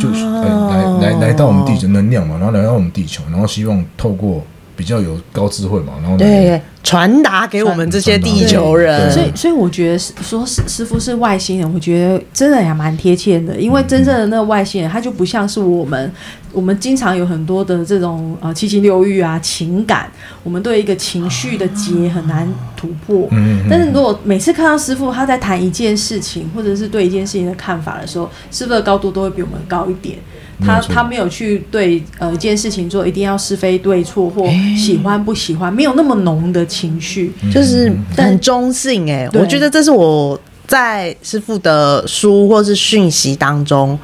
[0.00, 4.44] 就是来来来到我们地球能量嘛，然后来到我们地球，然后希望透过
[4.76, 9.10] 比较有高智慧嘛，然后对传达给我们这些地球人。
[9.10, 16.12] 所以所以我觉得说师师傅是外星人，我觉得真的也蛮贴切的，因为真正的那个外星人，他就不像是我们。
[16.52, 20.10] 我们经常有很多的这种呃七情六欲啊情感，
[20.42, 23.28] 我们对一个情绪的结很难突破。
[23.32, 23.66] 嗯。
[23.68, 30.16] 但是如果每次看到师傅他在谈一件事情，或者是对一件事情的看法的时候，师傅的高度都会比我们高一点。
[30.60, 39.10] 他他没有去对呃一件事情做一定要是非对错或喜欢不喜欢，没有那么浓的情绪，就是很中性。
[39.10, 40.40] 哎，我觉得这是我。
[40.68, 43.96] 在师傅的书或是讯息当中。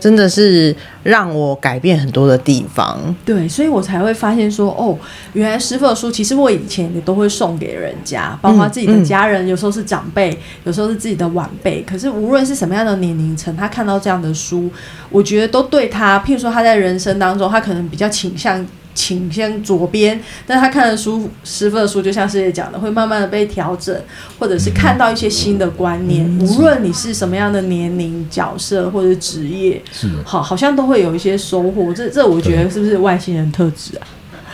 [0.00, 4.96] 真的是让我改变很多的地方，对，所以我才会发现说，哦，
[5.32, 11.82] 原来师傅的书，其实我以前也都会送给人家，包括自己的家人，嗯嗯、有时候是长辈，有时候是自己的晚辈。
[11.82, 14.70] 可是无论是什么样的年龄层，他看到这样的书，
[15.10, 18.64] 我觉得都对他，譬如说他在人生当中，他可能比较倾向。
[18.94, 23.94] 倾向左边，但他看的书，师傅的书，就像师姐讲的，会慢慢的被调整，
[24.38, 26.26] 或者是看到一些新的观念。
[26.38, 31.92] 嗯、无论你是什么样的年龄、角色或者职业，是好，好像都会有一些收获。
[31.92, 34.06] 这这，我觉得是不是外星人特质啊？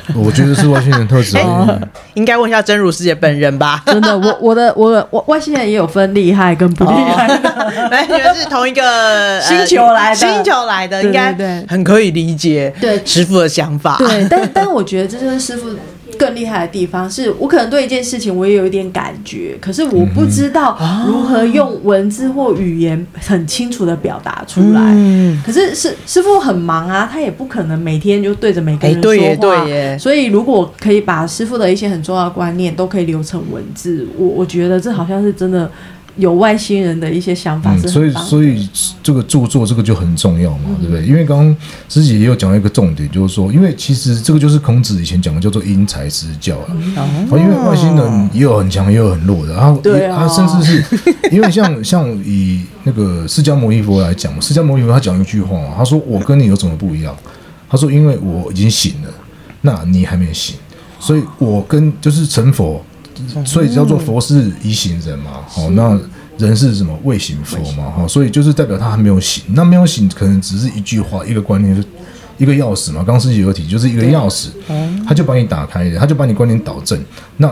[0.16, 1.80] 我觉得是外星人特质，欸、
[2.14, 3.82] 应该问一下真如师姐本人吧。
[3.86, 7.48] 真的，我我的我我外星人也有分厉害跟不厉害的，
[7.90, 11.34] 哎、哦，你们是同一个星球来的，星球来的，应该
[11.68, 13.96] 很可以理解对师傅的想法。
[13.98, 15.68] 对，但但我觉得这就是师父。
[16.18, 20.76] 更厉害的地方是我可能对一件事情我也有一点感觉，可是我不知道
[21.06, 24.80] 如何用文字或语言很清楚的表达出来。
[24.94, 29.16] 嗯、可是师师傅很忙啊，他也不可能每天就对着每个人说话。
[29.16, 35.70] 欸、对耶对耶，所以如果可以把师傅的一些很重要的观念都可以留成文字，我我觉得这好像是真的。
[36.18, 38.68] 有外星人的一些想法，嗯，所以所以
[39.02, 41.06] 这个著作这个就很重要嘛，嗯、对不对？
[41.06, 41.56] 因为刚刚
[41.88, 46.66] 师姐也有讲到一个重点，就是说，因为其实这个就是孔子以前讲的叫做因材施教啊。
[46.70, 50.84] 嗯、因为外星人也有很强，也有很弱的，然后他、啊、甚至是
[51.30, 57.16] 因为像像以那个释迦牟尼佛来讲，释迦牟尼佛他讲一句话嘛，他说：“我跟你有什么不一样？”
[57.70, 59.08] 他说：“因为我已经醒了，
[59.60, 60.56] 那你还没醒，
[60.98, 62.84] 所以我跟就是成佛。”
[63.44, 65.98] 所以叫做佛是一行人嘛，好，那
[66.38, 66.98] 人是什么？
[67.04, 71.82] 未行佛嘛，哈，所以就是代表他还没有醒，那没有醒可能只是一句话，一个观念，就
[72.36, 72.96] 一个钥匙嘛。
[72.98, 74.48] 刚刚师姐有提，就是一个钥匙，
[75.06, 77.02] 他就把你打开了，他就把你观念导正。
[77.38, 77.48] 那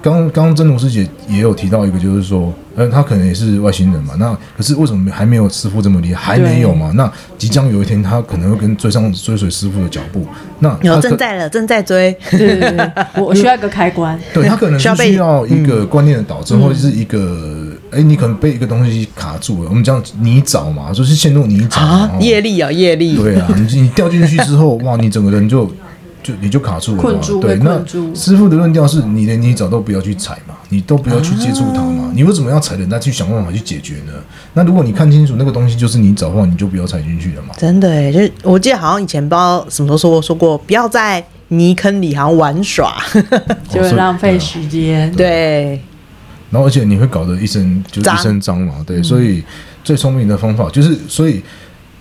[0.00, 2.52] 刚刚刚真龙师姐也有提到一个，就是说。
[2.78, 4.14] 呃，他可能也是外星人嘛？
[4.20, 6.34] 那可是为什么还没有师傅这么厉害？
[6.34, 6.92] 还没有嘛？
[6.94, 10.24] 那即将有一天，他可能会跟追上追随师傅的脚步。
[10.60, 12.16] 那有正在了，正在追。
[12.30, 14.16] 对对对，我我需要一个开关。
[14.32, 19.70] 对，他可能是需要一个观念的导正，或者是一个哎，你可能被一个东西卡住了。
[19.70, 23.16] 我们讲泥沼嘛，就是陷入泥沼啊，业力啊，业力。
[23.16, 25.68] 对啊，你你掉进去之后，哇，你整个人就。
[26.22, 27.80] 就你就卡住了，嘛住，对，那
[28.14, 34.12] 师傅的论调是你连泥沼都不要去踩嘛，你都不要去接触它嘛，啊、你为什么要踩人家去想办法去解决呢？
[34.52, 37.54] 那如果你看清楚那个东西就是泥沼的话，你就不要踩进去了嘛。
[37.56, 42.96] 真的诶，就是我记得好像以前不知道什么时候说过说过，不要在泥坑里好像玩耍，
[43.70, 45.08] 就会浪费时间。
[45.10, 45.80] 哦、对，对
[46.50, 49.42] 然后而且你会搞得一身就是一身脏嘛，对，所以
[49.84, 51.42] 最聪明的方法就是，所以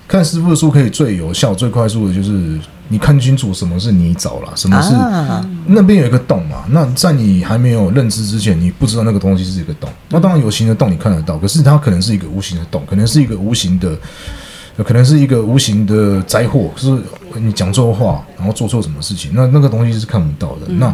[0.07, 2.59] 看师傅的书可以最有效、最快速的就是。
[2.89, 6.63] 你看清楚什么是泥沼了，什么是、啊、那边有一个洞嘛？
[6.69, 9.89] 那在你还没有认知之前，你不知道那个东西是一个洞。
[10.09, 13.97] 那当然有形的洞你看得到，可是它可能是一个无形的洞，可能是一个无形的，
[14.83, 16.97] 可能是一个无形的灾祸，是
[17.35, 20.67] 你讲错话，然后做错什么事情，那那个东西是看不到的。
[20.67, 20.93] 嗯、那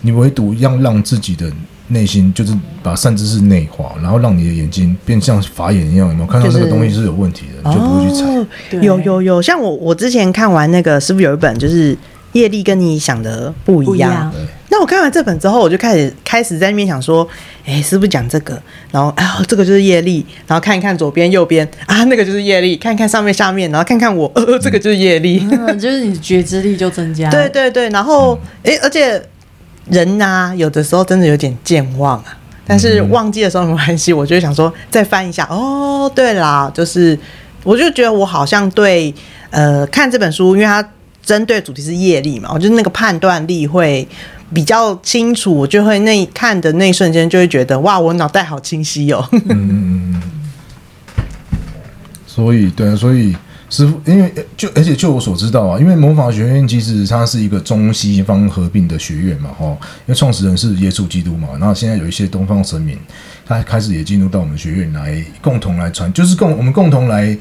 [0.00, 1.52] 你唯独要让自己的。
[1.88, 8.24] 内心就是把善知识内化，然后让你的眼睛变像法眼一样，有没有看到那个东西是有问题的，就是、你就不会去踩。
[8.24, 8.46] 哦、
[8.80, 11.96] 有有有，像我我之前看完那个，是不是有一本就是
[12.32, 14.32] 业力跟你想的不一样？
[14.70, 17.28] 那我看完这本之后，我就开始开始在那边想说，
[17.66, 18.60] 哎，是不是讲这个？
[18.90, 27.30] 然后哎，这个就是业力，然后看一看左边右边啊，那个就是业力，看看上面下面，然后看看我，呃，这个就是业力，嗯、就是你觉知力就增加。
[27.30, 29.22] 对对对，然后哎、嗯，而且。
[29.90, 32.36] 人呐、啊，有的时候真的有点健忘啊。
[32.66, 35.46] 但是忘记的时候没关系，我就想说再翻一下。
[35.50, 37.18] 哦，对啦，就是
[37.62, 39.14] 我就觉得我好像对
[39.50, 40.82] 呃看这本书，因为它
[41.22, 44.08] 针对主题是业力嘛，我觉得那个判断力会
[44.54, 49.28] 比较清楚，我就会那看的那一瞬间就会觉得哇，我脑袋好清晰哦。
[49.50, 50.22] 嗯，
[52.26, 53.36] 所以对，所以。
[53.74, 62.96] 师傅，因为就而且就我所知道啊，因为魔法学院其实它是一个中西方合并的学院嘛，哈，因为创始人是耶稣基督嘛，然后现在有一些东方神明，
[63.44, 67.36] 他开始也进入到我们学院来共同来传，就是共我们共同来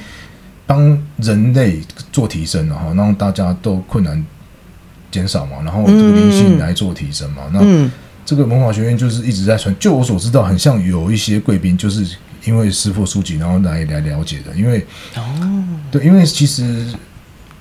[0.66, 1.80] 帮人类
[2.12, 4.26] 做提升，然后让大家都困难
[5.12, 7.90] 减少嘛，然后这个灵性来做提升嘛，那
[8.26, 12.04] 这个魔法学院就是一直在传，就我所知道，很像有一些贵宾就是。
[12.46, 14.54] 因为师傅书籍，然后来来了解的。
[14.56, 15.24] 因为哦，
[15.92, 16.86] 对，因为其实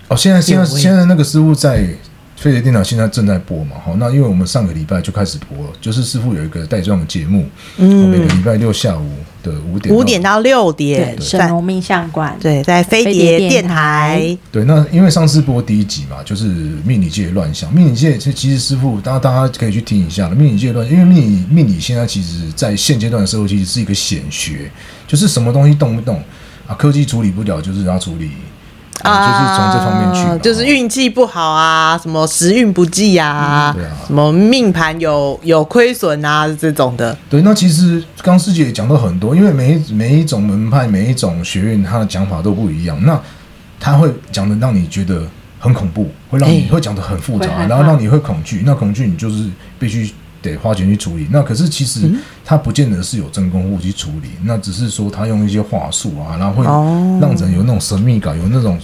[0.08, 1.86] 哦，现在现在现在那个师傅在
[2.36, 9.08] 飞碟电脑现在正在播嘛，好，那因为我们上个礼拜就开始播了，就是师傅有一个带状的节目，嗯，每个礼拜六下午
[9.42, 14.36] 的五点五点到六点，对，神农命相馆，对，在飞碟电台。
[14.50, 16.44] 对，那因为上次播第一集嘛，就是
[16.84, 17.72] 命理界乱象。
[17.72, 20.34] 命理界其实其实师傅，大家大家可以去听一下了。
[20.34, 24.70] 命理界乱，因为命理命理现在其实，在现阶段的社会，其实是一个显学，
[25.06, 26.22] 就是什么东西动不动
[26.66, 28.30] 啊，科技处理不了，就是要处理。
[29.02, 37.16] 啊，就是从这方面去，就是运气不好啊，什么时运不济啊，对啊，什么命盘有有亏损啊这种的。
[37.28, 42.96] 对，那其实刚师姐也讲到很多，因为每一每一种门派、每一种学院，它的讲法都不一样。
[43.04, 43.20] 那
[43.80, 45.22] 他会讲的让你觉得
[45.58, 48.62] 很恐怖，会让你会讲的很复杂，然后让你会恐惧。
[48.64, 51.26] 那恐惧你就是必须得花钱去处理。
[51.30, 52.08] 那可是其实
[52.44, 56.64] 他不见得是有真功夫去处理，那只是说他用一些话术啊，然后会
[57.20, 58.78] 让人有那种神秘感，有那种。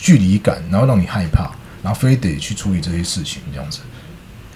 [0.00, 1.50] 距离感，然后让你害怕，
[1.82, 3.80] 然后非得去处理这些事情，这样子，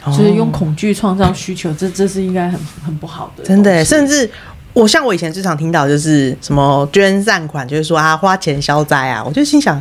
[0.07, 3.45] 就是用恐惧创造需求，这这是应该很很不好的。
[3.45, 4.29] 真的，甚至
[4.73, 9.81] 我像我以前最常听到就是什么捐善款，就是说啊花钱消灾啊，我就心想，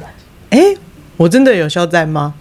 [0.50, 0.60] 哎，
[1.16, 2.34] 我真的有消灾吗？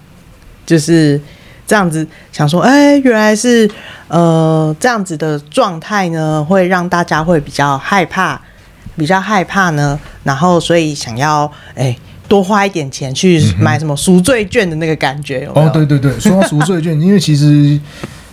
[0.66, 1.20] 就是
[1.66, 3.70] 这样子想说，哎，原来是
[4.08, 8.40] 呃这样子的状态呢，会让大家会比较害怕，
[8.96, 11.96] 比较害怕呢，然后所以想要哎。
[12.28, 15.52] 多花一点钱去买什么赎罪券的那个感觉有？
[15.52, 17.78] 哦，对对对，说到赎罪券，因为其实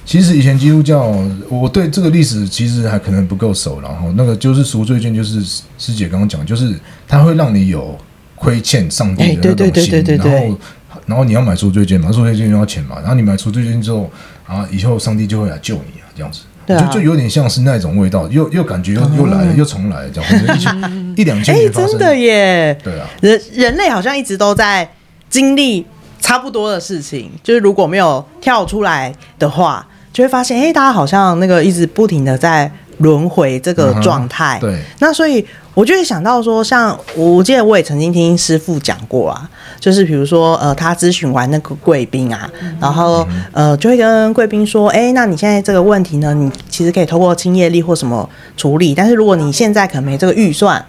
[0.05, 1.13] 其实以前基督教，
[1.49, 5.43] 我对这个历史其实还可能不够熟，然后那个就是赎罪券，就是
[5.77, 6.73] 师姐刚刚讲，就是
[7.07, 7.97] 它会让你有
[8.35, 10.59] 亏欠上帝的那种心，然后
[11.05, 14.09] 然后你要买赎罪券嘛，赎罪券要钱嘛，然后你买赎罪券之后，
[14.47, 16.39] 啊，以后上帝就会来救你啊，这样子。
[16.69, 21.37] 就就有点像是那种味道，又又感觉又又来了，又重来了，这样一一两。
[21.39, 22.77] 哎，真的耶！
[22.83, 24.89] 对啊，人人类好像一直都在
[25.29, 25.85] 经历
[26.19, 34.57] 差不多的事情，就是如果没有跳出来的话，就会发现，哎，大家好像那个一直不停的在轮回这个状态。
[34.61, 35.45] 对，那所以。
[35.75, 42.49] 我就会想到说，像我记得我也曾经听师傅讲过啊，就是比如说呃，他咨询完那个贵宾啊，
[42.81, 50.83] 然后呃，就会跟贵宾说，哎，那你现在这个问题呢，你其实可以透过清业力或什么处理，但是如果你现在可能没这个预算，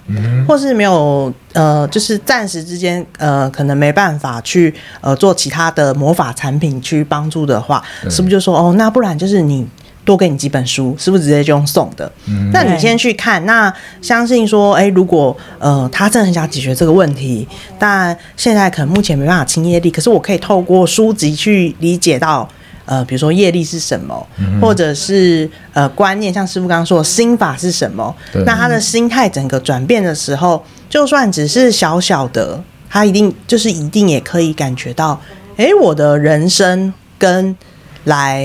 [0.48, 9.64] 或是没有呃，就是暂时之间呃，可能没办法去呃做其他的魔法产品去帮助的话，是不是就说哦，那不然就是你。
[10.10, 12.10] 多给你几本书，是不是直接就用送的？
[12.26, 13.46] 嗯，那你先去看。
[13.46, 17.46] 那相信说，哎、欸，如果呃他真的很想解决这个问题，
[17.78, 22.48] 但现在可能目前没办法清业力，可是我可以透过书籍去理解到，
[22.86, 28.12] 呃，比如说业力是什么，嗯、或者是呃观念，像师傅刚刚说的心法是什么。
[28.44, 35.20] 那他的心态整个转变的时候，就算只是小小的，他一定就是一定也可以感觉到，
[35.56, 37.56] 哎、欸，我的人生跟
[38.04, 38.44] 来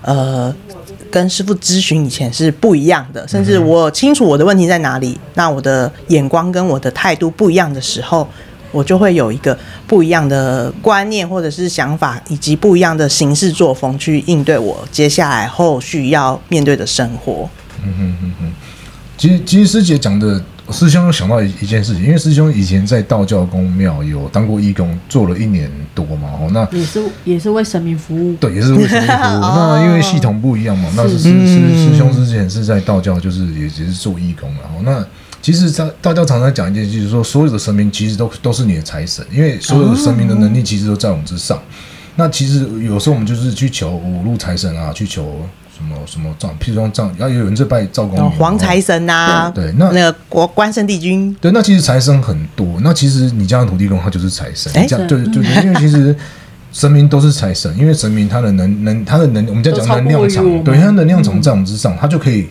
[0.00, 0.54] 呃。
[1.12, 8.26] 跟师傅咨询以前是不一样的，甚至我清楚我的问题在哪里，那我的眼光跟我的态度不一样的时候，
[8.72, 17.48] 我就会有一个不一样的观念或者是想法，以及不一样的行事作风去应对我接下来后续要面对的生活。
[17.84, 18.52] 嗯嗯嗯嗯，
[19.18, 20.42] 其实其实师姐讲的。
[20.72, 29.40] 师兄又想到一一件事情，因为师兄以前在道教宫庙有当过义工，做了一年多嘛，哦，那也是也是为神明服务，对，也是为神明服务。
[29.40, 35.04] 那因为系统不一样嘛， 那是师师师兄之前是在道教，就是也只是做义工，然后那
[35.40, 41.60] 其实，在道教常常讲一件事，就是说所有的神明其实都都是你的财神，因为所有的神明的能力其实都在我们之上。
[42.16, 45.46] 那其实有时候我们就是去求五路财神啊，去求。
[45.82, 52.78] 什么什么灶，譬如说灶，要有人在拜灶公、黄财神呐，对，那那个国关圣帝君，对，那其实财神很多。
[52.82, 56.14] 那其实你家的土地公他就是财神，这样对对对，因为其实
[56.72, 62.48] 神明都是财神，因为神明他的能能他的能，我们在讲能量场，对，他能量场在我们之上，他就可以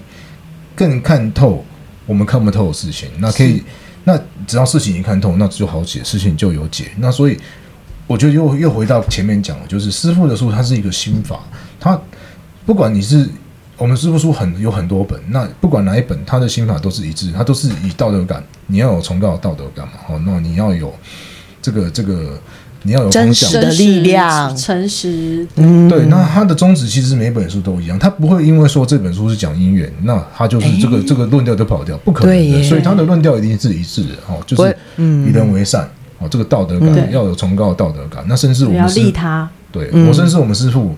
[0.76, 1.64] 更看透
[2.06, 3.08] 我们看不透的事情。
[3.20, 3.64] 那可以，
[4.04, 6.92] 那只要事情一看透，那就好解，事情就有解。
[6.98, 7.40] 那所以
[8.08, 11.40] 我觉得又又回到前面讲了，就是师傅的术，它是一个心法，
[11.80, 11.98] 他。
[12.72, 13.28] 不管你是
[13.78, 20.94] 我们师傅书很有很多本，那不管哪一本，他的心法都是一致，他都是以道德感，你要有崇高的道德感嘛，哦，那你要有
[21.62, 22.40] 这个这个，
[22.84, 40.96] 你要有真实的力量，诚实，嗯，对，那他的宗旨其实每本书都一样，他不会因为说这本书是讲姻缘，那他就是这个、欸、这个论调就跑掉，不可能的，所以他的论调一定是一致的，哦，就是以人为善，哦，这个道德感、嗯、要有崇高的道德感，那甚至我们是要利他，对，我甚至我们师父。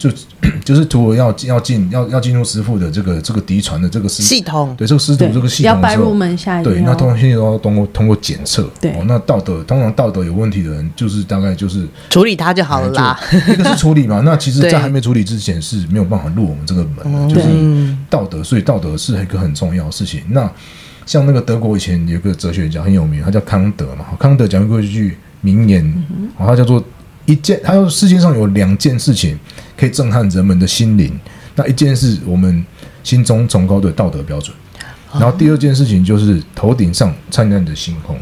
[0.00, 0.10] 就
[0.64, 13.20] 就是图要要进要要进入师傅的这个这个嫡传的这个系统，对这个师徒这个系统，要拜入门下，对，那通常现在都要通过通过检测，对，哦，那道德通常道德有问题的人，就是大概就是处理他就好了啦。
[13.30, 17.48] 一个是处理嘛，那其实在还没处理之前是没有办法入我们这个门的，就是
[18.08, 20.22] 道德，所以道德是一个很重要的事情。
[20.30, 20.50] 那
[21.04, 24.06] 像那个德国以前有个哲学家很有名，他叫康德嘛。
[24.18, 26.82] 康德讲过一句名言，嗯、他叫做
[27.26, 29.38] 一件，他说世界上有两件事情
[29.80, 31.18] 可以震撼人们的心灵，
[31.54, 32.62] 那一件事我们
[33.02, 34.54] 心中崇高的道德标准，
[35.14, 38.14] 然后第二件事情就是头顶上灿烂的星空。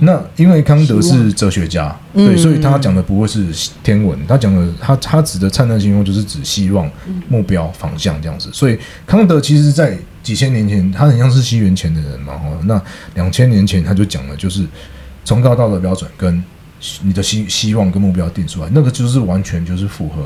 [0.00, 3.46] 那因为康德是哲学家，对，所以他讲的不会是
[3.82, 6.88] 天文，他讲的他他指的灿烂星空就是指希望、
[7.28, 8.48] 目标、方向这样子。
[8.52, 12.48] 所以康德其实在几千年前，他很像是西元前的人嘛，哈。
[12.66, 12.80] 那
[13.14, 14.64] 两千年前他就讲了，就是
[15.24, 16.42] 崇高道德标准跟
[17.02, 20.22] 你的希希望跟目标定出来，那个就是完全就是符合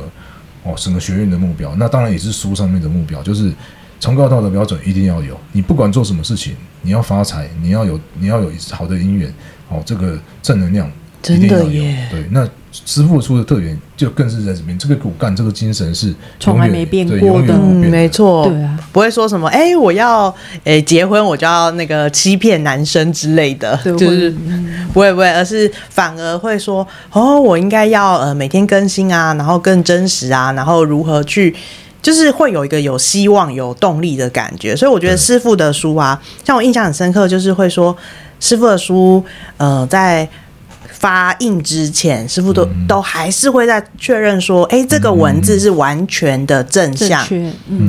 [0.68, 1.74] 哦整个学院的目标。
[1.76, 3.52] 那当然也是书上面的目标，就是。
[4.00, 9.28] 崇高道德标准一定要有，你不管做什么事情，你要发财，你要有，你要有好的姻缘，
[9.68, 10.88] 哦，这个正能量
[11.34, 11.82] 一定要有。
[12.10, 20.32] 对，那师傅出的特点就更是在这边，这个骨干，这个精神是从来没变过的，永远不变的，没错，对啊，不会说什么，哎，我要，
[20.64, 24.30] 哎，结婚我就要那个欺骗男生之类的，就是
[24.92, 31.54] 不会不会，而是反而会说，哦，我应该要呃每天更新啊，然后更真实啊，然后如何去。
[32.00, 37.94] 就是会有一个有希望、有动力的感觉，所以我觉得师傅的书啊，像我印象很深刻，就是会说
[38.38, 39.22] 师傅的书，
[39.56, 40.26] 呃，在
[40.88, 47.26] 发印之前，师傅都都还是会在确认说，哎，这个文字是完全的正向，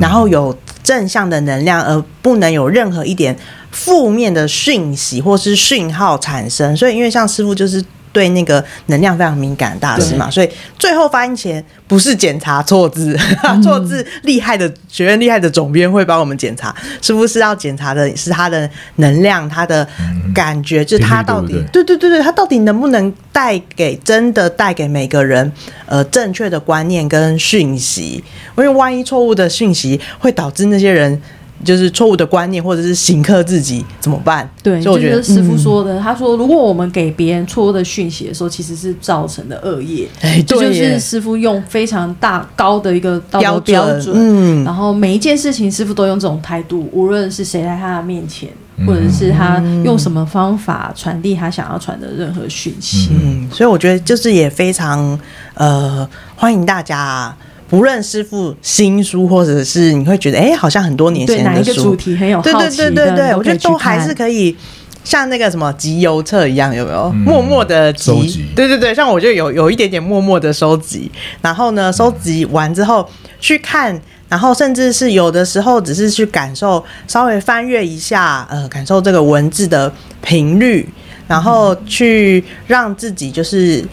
[0.00, 3.36] 然后有正向的能量，而不能有任何一点
[3.70, 6.76] 负面的讯息或是讯号产生。
[6.76, 7.84] 所以，因为像师傅就是。
[8.12, 13.16] 对那个能量非常敏感的大师嘛，所以最后发音前不是检查错字，
[13.62, 19.86] 错、嗯、字厉害的学院厉害的总编会帮我们检查，是不是要检查的是他的能量，他的
[20.34, 25.50] 感觉，嗯、就是他到底对对对对，他到底能不能带给真的带给每个人
[25.86, 28.22] 呃正确的观念跟讯息？
[28.56, 31.20] 因为万一错误的讯息会导致那些人。
[31.62, 34.48] 就是错误的观念，或者是刑克自己怎么办？
[34.62, 40.08] 对，所以我觉得师傅说的，嗯、他说如果我们给别人错误的讯息的时候，其实是造成的恶业。
[40.22, 44.14] 哎，这就是师傅用非常大高的一个道德标准。
[44.16, 48.48] 嗯，然后每一件事情，师傅都用这种态度，无论是谁在他的面前，
[48.86, 53.10] 或者是他用什么方法传递他想要传的任何讯息。
[53.12, 55.18] 嗯，所以我觉得就是也非常
[55.54, 57.36] 呃欢迎大家。
[57.70, 64.56] 不论师父新书，或者是你会觉得，哎、欸，好像很多年前的书，哪一个主题很有好奇，对对对对对，我觉得都还是可以，
[65.04, 67.04] 像那个什么集邮册一样，有没有？
[67.14, 71.08] 嗯、默默的集，集对对对，像我就有有一点点默默的收集，
[71.40, 73.08] 然后呢，收集完之后
[73.38, 73.96] 去看，
[74.28, 80.88] 然后甚至是有的时候只是去感受，稍微翻阅一下，呃，感受这个文字的频率，
[81.28, 83.84] 然后去让自己就是。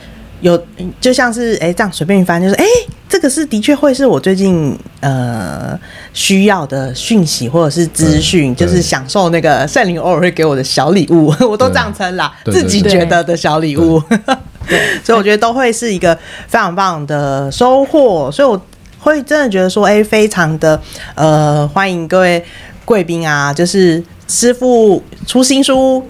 [0.42, 0.56] 有，
[1.02, 5.80] 就像是哎、欸，这样随便一翻，就是哎、欸，这个是的确会是我最近呃
[6.14, 14.02] 需要的讯息或者是资讯，就是享受那个圣灵偶尔会给我的小礼物， 我都这样称啦，自己觉得的小礼物。
[14.68, 16.14] 对， 所以我觉得都会是一个
[16.48, 18.62] 非常棒的收获，所以我
[19.00, 20.80] 会真的觉得说，哎、欸，非常的
[21.16, 22.44] 呃欢迎各位
[22.84, 26.06] 贵宾啊，就是师傅出新书，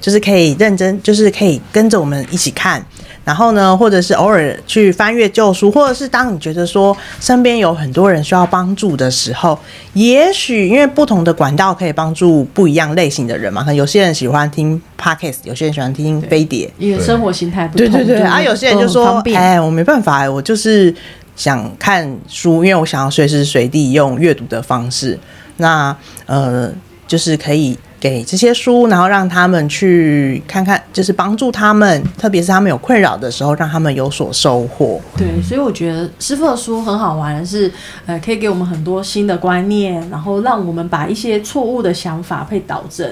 [0.00, 2.84] 就是可以认真，就是可以跟着我们一起看。
[3.24, 9.58] 然后呢，或者是偶尔去翻阅旧书，或者是当你觉得说身边有很多人需要帮助的时候，
[9.92, 13.60] 也许因为不同的管道可以帮助不一样类型的人嘛。
[13.60, 17.88] 可能有些人喜欢听 Podcast，有些人喜欢听飞碟，因为生活形态不同。
[17.88, 20.92] 对对对，对啊，有些人就说：“哎，我没办法，我就是
[21.36, 25.16] 想看书，因为我想要随时随地用阅读的方式。”
[25.58, 25.96] 那
[26.26, 26.72] 呃，
[27.06, 27.78] 就是可以。
[28.02, 35.00] 给这些书，然后让他们去看看，就是帮助他们，特别是他们有困扰的时候，让他们有所收获。
[35.16, 37.70] 对，所以我觉得师傅的书很好玩的是，
[38.04, 43.08] 呃，可以给我们很多新的观念，然后让我们把一些错误的想法被导正。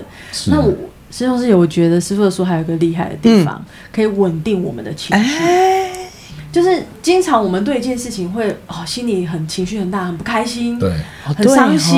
[0.47, 0.72] 那我
[1.12, 3.64] 师兄是，我觉得师傅的书还有一个厉害的地方，嗯、
[3.95, 5.38] 可以稳定我们的情绪。
[5.38, 5.89] 哎
[6.53, 10.92] 就是经常我们对一件事情会哦，心里很情绪很大，很不开心，对，
[11.24, 11.96] 很伤心。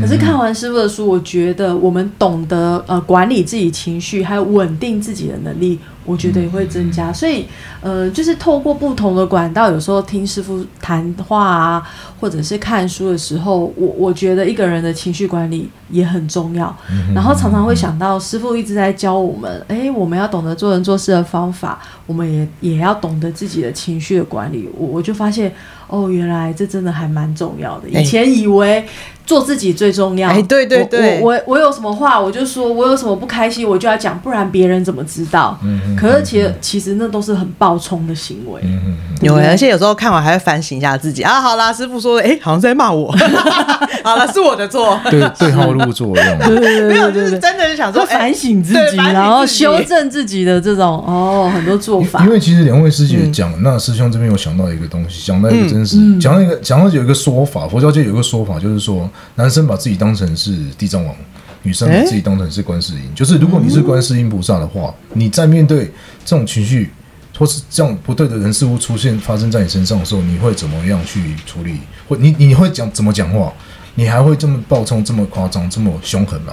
[0.00, 5.78] 可是看完师傅的书，我觉得我们懂得呃管理自己情绪，还有稳定自己的能力。
[6.08, 7.44] 我觉得也会增加，所以，
[7.82, 11.86] 呃，就是透过不同的管道，有时候听师傅谈话啊，
[12.18, 16.74] 或者是看书的时候，我我觉得一个人的情绪管理也很重要。
[17.14, 24.66] 然后常常会想到师傅一直在教我们，哎，我们要懂得做人做事的方法，我们也也要懂得自己的情绪的管理。
[24.74, 25.52] 我我就发现，
[25.88, 27.88] 哦，原来这真的还蛮重要的。
[27.90, 28.82] 以前以为。
[29.28, 30.30] 做自己最重要。
[30.30, 35.58] 哎，对对对，我我我有什么话我就说，我有什么不开心我就要讲，不然别人怎么知道？
[35.62, 35.94] 嗯嗯。
[35.94, 38.62] 可是其实其实那都是很暴冲的行为。
[38.64, 38.96] 嗯嗯。
[39.20, 41.42] 有，而且有时候看完还会反省一下自己啊。
[41.42, 43.14] 好啦，师傅说的，哎，好像在骂我。
[44.02, 44.98] 好了，是我的错。
[45.10, 46.38] 对对号入座这样。
[46.38, 52.24] 对对对，没有，就是真的是想说反省自己，然后修正自己的这种哦很多做法。
[52.24, 59.06] 因为其实两位师姐讲，那师兄这边有想到一个东西，讲到一个真实，讲到一个讲到有一个说法，佛教界有一个说法，就是说。
[59.36, 61.14] 男生把自己当成是地藏王，
[61.62, 63.02] 女生把自己当成是观世音。
[63.14, 65.92] 就是如果你是观世音菩萨的话，你在面对
[66.24, 66.90] 这种情绪
[67.38, 71.78] 或是这样不对的人事物出现发生在你身上的时候，你会怎么样去处理？
[72.08, 73.52] 或你你会讲怎么讲话？
[73.94, 76.52] 你还会这么暴冲、这么夸张、这么凶狠吗？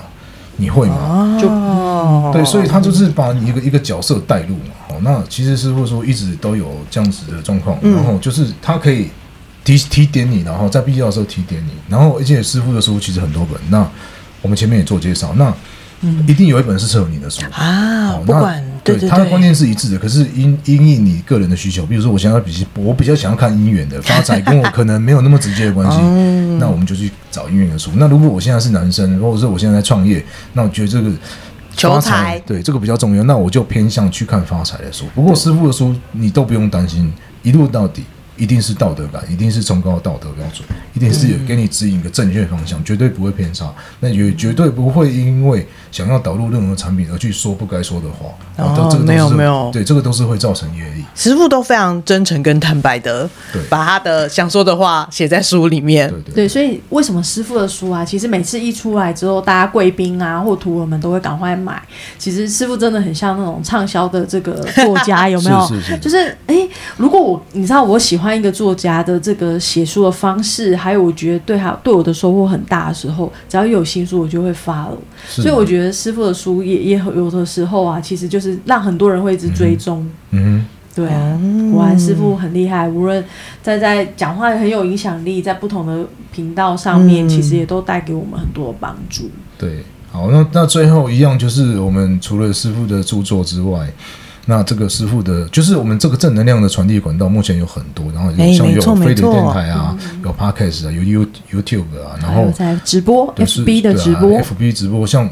[0.57, 1.37] 你会吗？
[1.41, 1.47] 就
[2.31, 4.73] 对，所以他就是把你一个一个角色带入嘛。
[4.87, 9.09] 好，那其实师傅说一直都有这样子的状况，然后就是他可以。
[9.65, 13.85] 提提点你，然后在必要的时候提点你，然后而且师傅的书其实很多本，那
[14.41, 15.53] 我们前面也做介绍，那
[16.27, 18.13] 一定有一本是适合你的书啊。
[18.25, 25.97] 不管对，他的观念是一致的，可是因因应你个人的需求，比如说我想要比我比较想要看姻缘的发财，跟我可能没有那么直接的关系，
[26.61, 27.89] 那我们就去找姻缘的书。
[27.95, 31.09] 那如果我现在是男生，或者是我现在在创业，那我觉得这个
[31.75, 35.05] 求财对这个比较重要，那我就偏向去看发财的书。
[35.15, 37.11] 不过师傅的书你都不用担心，
[37.41, 38.03] 一路到底。
[38.37, 43.73] 一定是道德感，一定是崇高的道德标准，一定是有给你指引一个正确方向，绝对不会偏差。
[43.99, 45.65] 那也绝对不会因为
[45.95, 48.29] 想要导入任何产品而去说不该说的话。
[48.61, 51.03] 哦，这个没有没有，对，这个都是会造成业力。
[51.15, 56.09] 师傅都非常真诚跟坦白的，对，把他的想说的话写在书里面。
[56.09, 61.81] 对对，对，所以为什么师傅的书啊，其实每次一出来之后，大家贵宾啊或徒儿们都会赶快买。
[62.17, 65.67] 其实师傅真的很像那种畅销的这个作家， 有没有？
[65.67, 65.97] 是是是。
[65.99, 66.17] 就是
[66.47, 68.35] 哎、欸，如果我你知道我喜欢。
[68.35, 74.97] 一个作家的这个写书的方式，还有我觉得对他对我的收获很大的时候，只要有新书，我就会发了。
[75.25, 80.07] 所以我觉得师傅的书也也有的时候啊，其实就是让很多人会一直追踪。
[80.31, 80.65] 嗯，
[80.95, 81.39] 对啊，
[81.71, 83.23] 果然师傅很厉害，无论
[83.61, 89.29] 在在讲话很有影响力，在不同的频道上面，其实也都带给我们很多的帮助。
[89.57, 93.87] 对，好，那那最后一样就是我们除了师傅的著作之外。
[94.47, 105.27] 那这个师傅的，就是我们这个正能量的传递管道，目前有很多，然后像有飞碟电台啊，有 Podcast 啊，有 You YouTube 啊，然后在直播，FB 的直播，FB 直播，像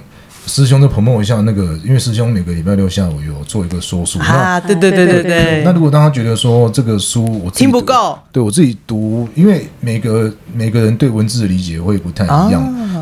[0.45, 5.63] 师兄就 promote 一下那个，因为师兄每个礼拜六下午有做一个说书啊，对对对对对。
[5.63, 12.61] 那如果大家觉得说这个书我听不够，对我自己读，因为每个每个人对文字的理解会不太一样。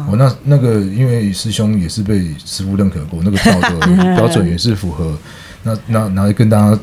[0.10, 5.18] 我那那个，因为师兄也是被师傅认可过，那个道德 标准也是符合。
[5.64, 6.80] 那那然后跟大家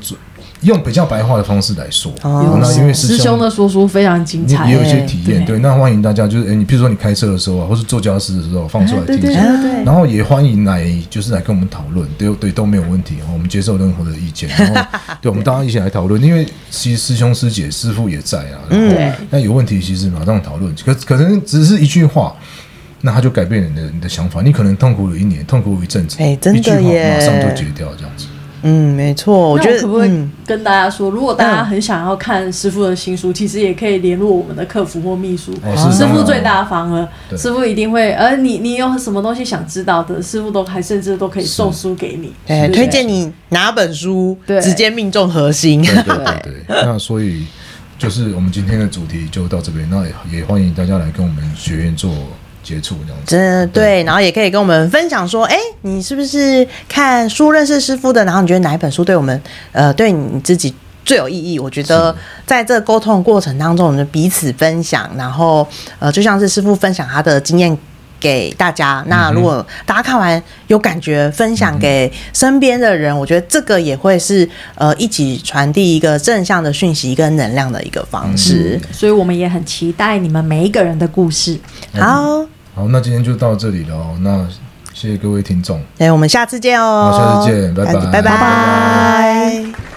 [0.62, 5.44] 用比较白话的方式来说，哦、那因为师兄，师兄的说书非常精彩，也有一些体验。
[5.44, 9.40] 对，对，那欢迎大家就是，哎，你比如说你开车的时候啊，或是做家事的时候放出来听一下，
[9.84, 14.90] 然后也欢迎来就是来跟我们讨论，对对都没有问题，我们接受任何的意见，然后
[15.22, 22.34] 对，我们大家一起来讨论，因为其实师兄师姐师傅也在啊，然后那有问题其实马上讨论，可可能只是一句话，
[23.00, 28.26] 那他就改变你的你的想法，你可能痛苦了一年，痛苦了一阵子，哎，真的一句话马上就解掉这样子。
[28.62, 35.52] 嗯，没错，我觉得可不可以跟大家说，如果大家很想要看师傅的新书，其实也可以联络我们的客服或秘书，
[35.92, 38.12] 师傅最大方了，师傅一定会。
[38.12, 45.82] 而你你有什么东西想知道的，师傅都还甚至都可以送书给你，哎，推荐你哪本书，直接命中核心。
[45.82, 46.24] 对对对
[46.66, 47.46] 对，那所以
[47.96, 50.04] 就是我们今天的主题就到这边，那
[50.34, 52.10] 也欢迎大家来跟我们学院做。
[52.68, 58.22] 接触这样子，真的对，对，然后也可以跟我们分享说，哎，你是不是看书认识师傅的？
[58.26, 59.40] 然后你觉得哪一本书对我们，
[59.72, 61.58] 呃，对你自己最有意义？
[61.58, 62.14] 我觉得
[62.44, 65.66] 在这个沟通过程当中，我们彼此分享，然后
[65.98, 67.76] 呃，就像是师傅分享他的经验
[68.20, 69.02] 给大家。
[69.06, 78.78] 那如果大家看完有感觉，分享给身边的人，我觉得这个也会是呃一起传递一个正向的讯息跟能量的一个方式。
[78.92, 81.58] 所以我们也很期待你们每一个人的故事。
[81.94, 82.44] 好。
[82.78, 84.16] 好，那今天就到这里了哦。
[84.20, 84.46] 那
[84.94, 87.10] 谢谢各位听众，哎，我们下次见哦。
[87.10, 88.22] 好，下次见，拜拜，拜拜。
[88.22, 89.87] 拜拜。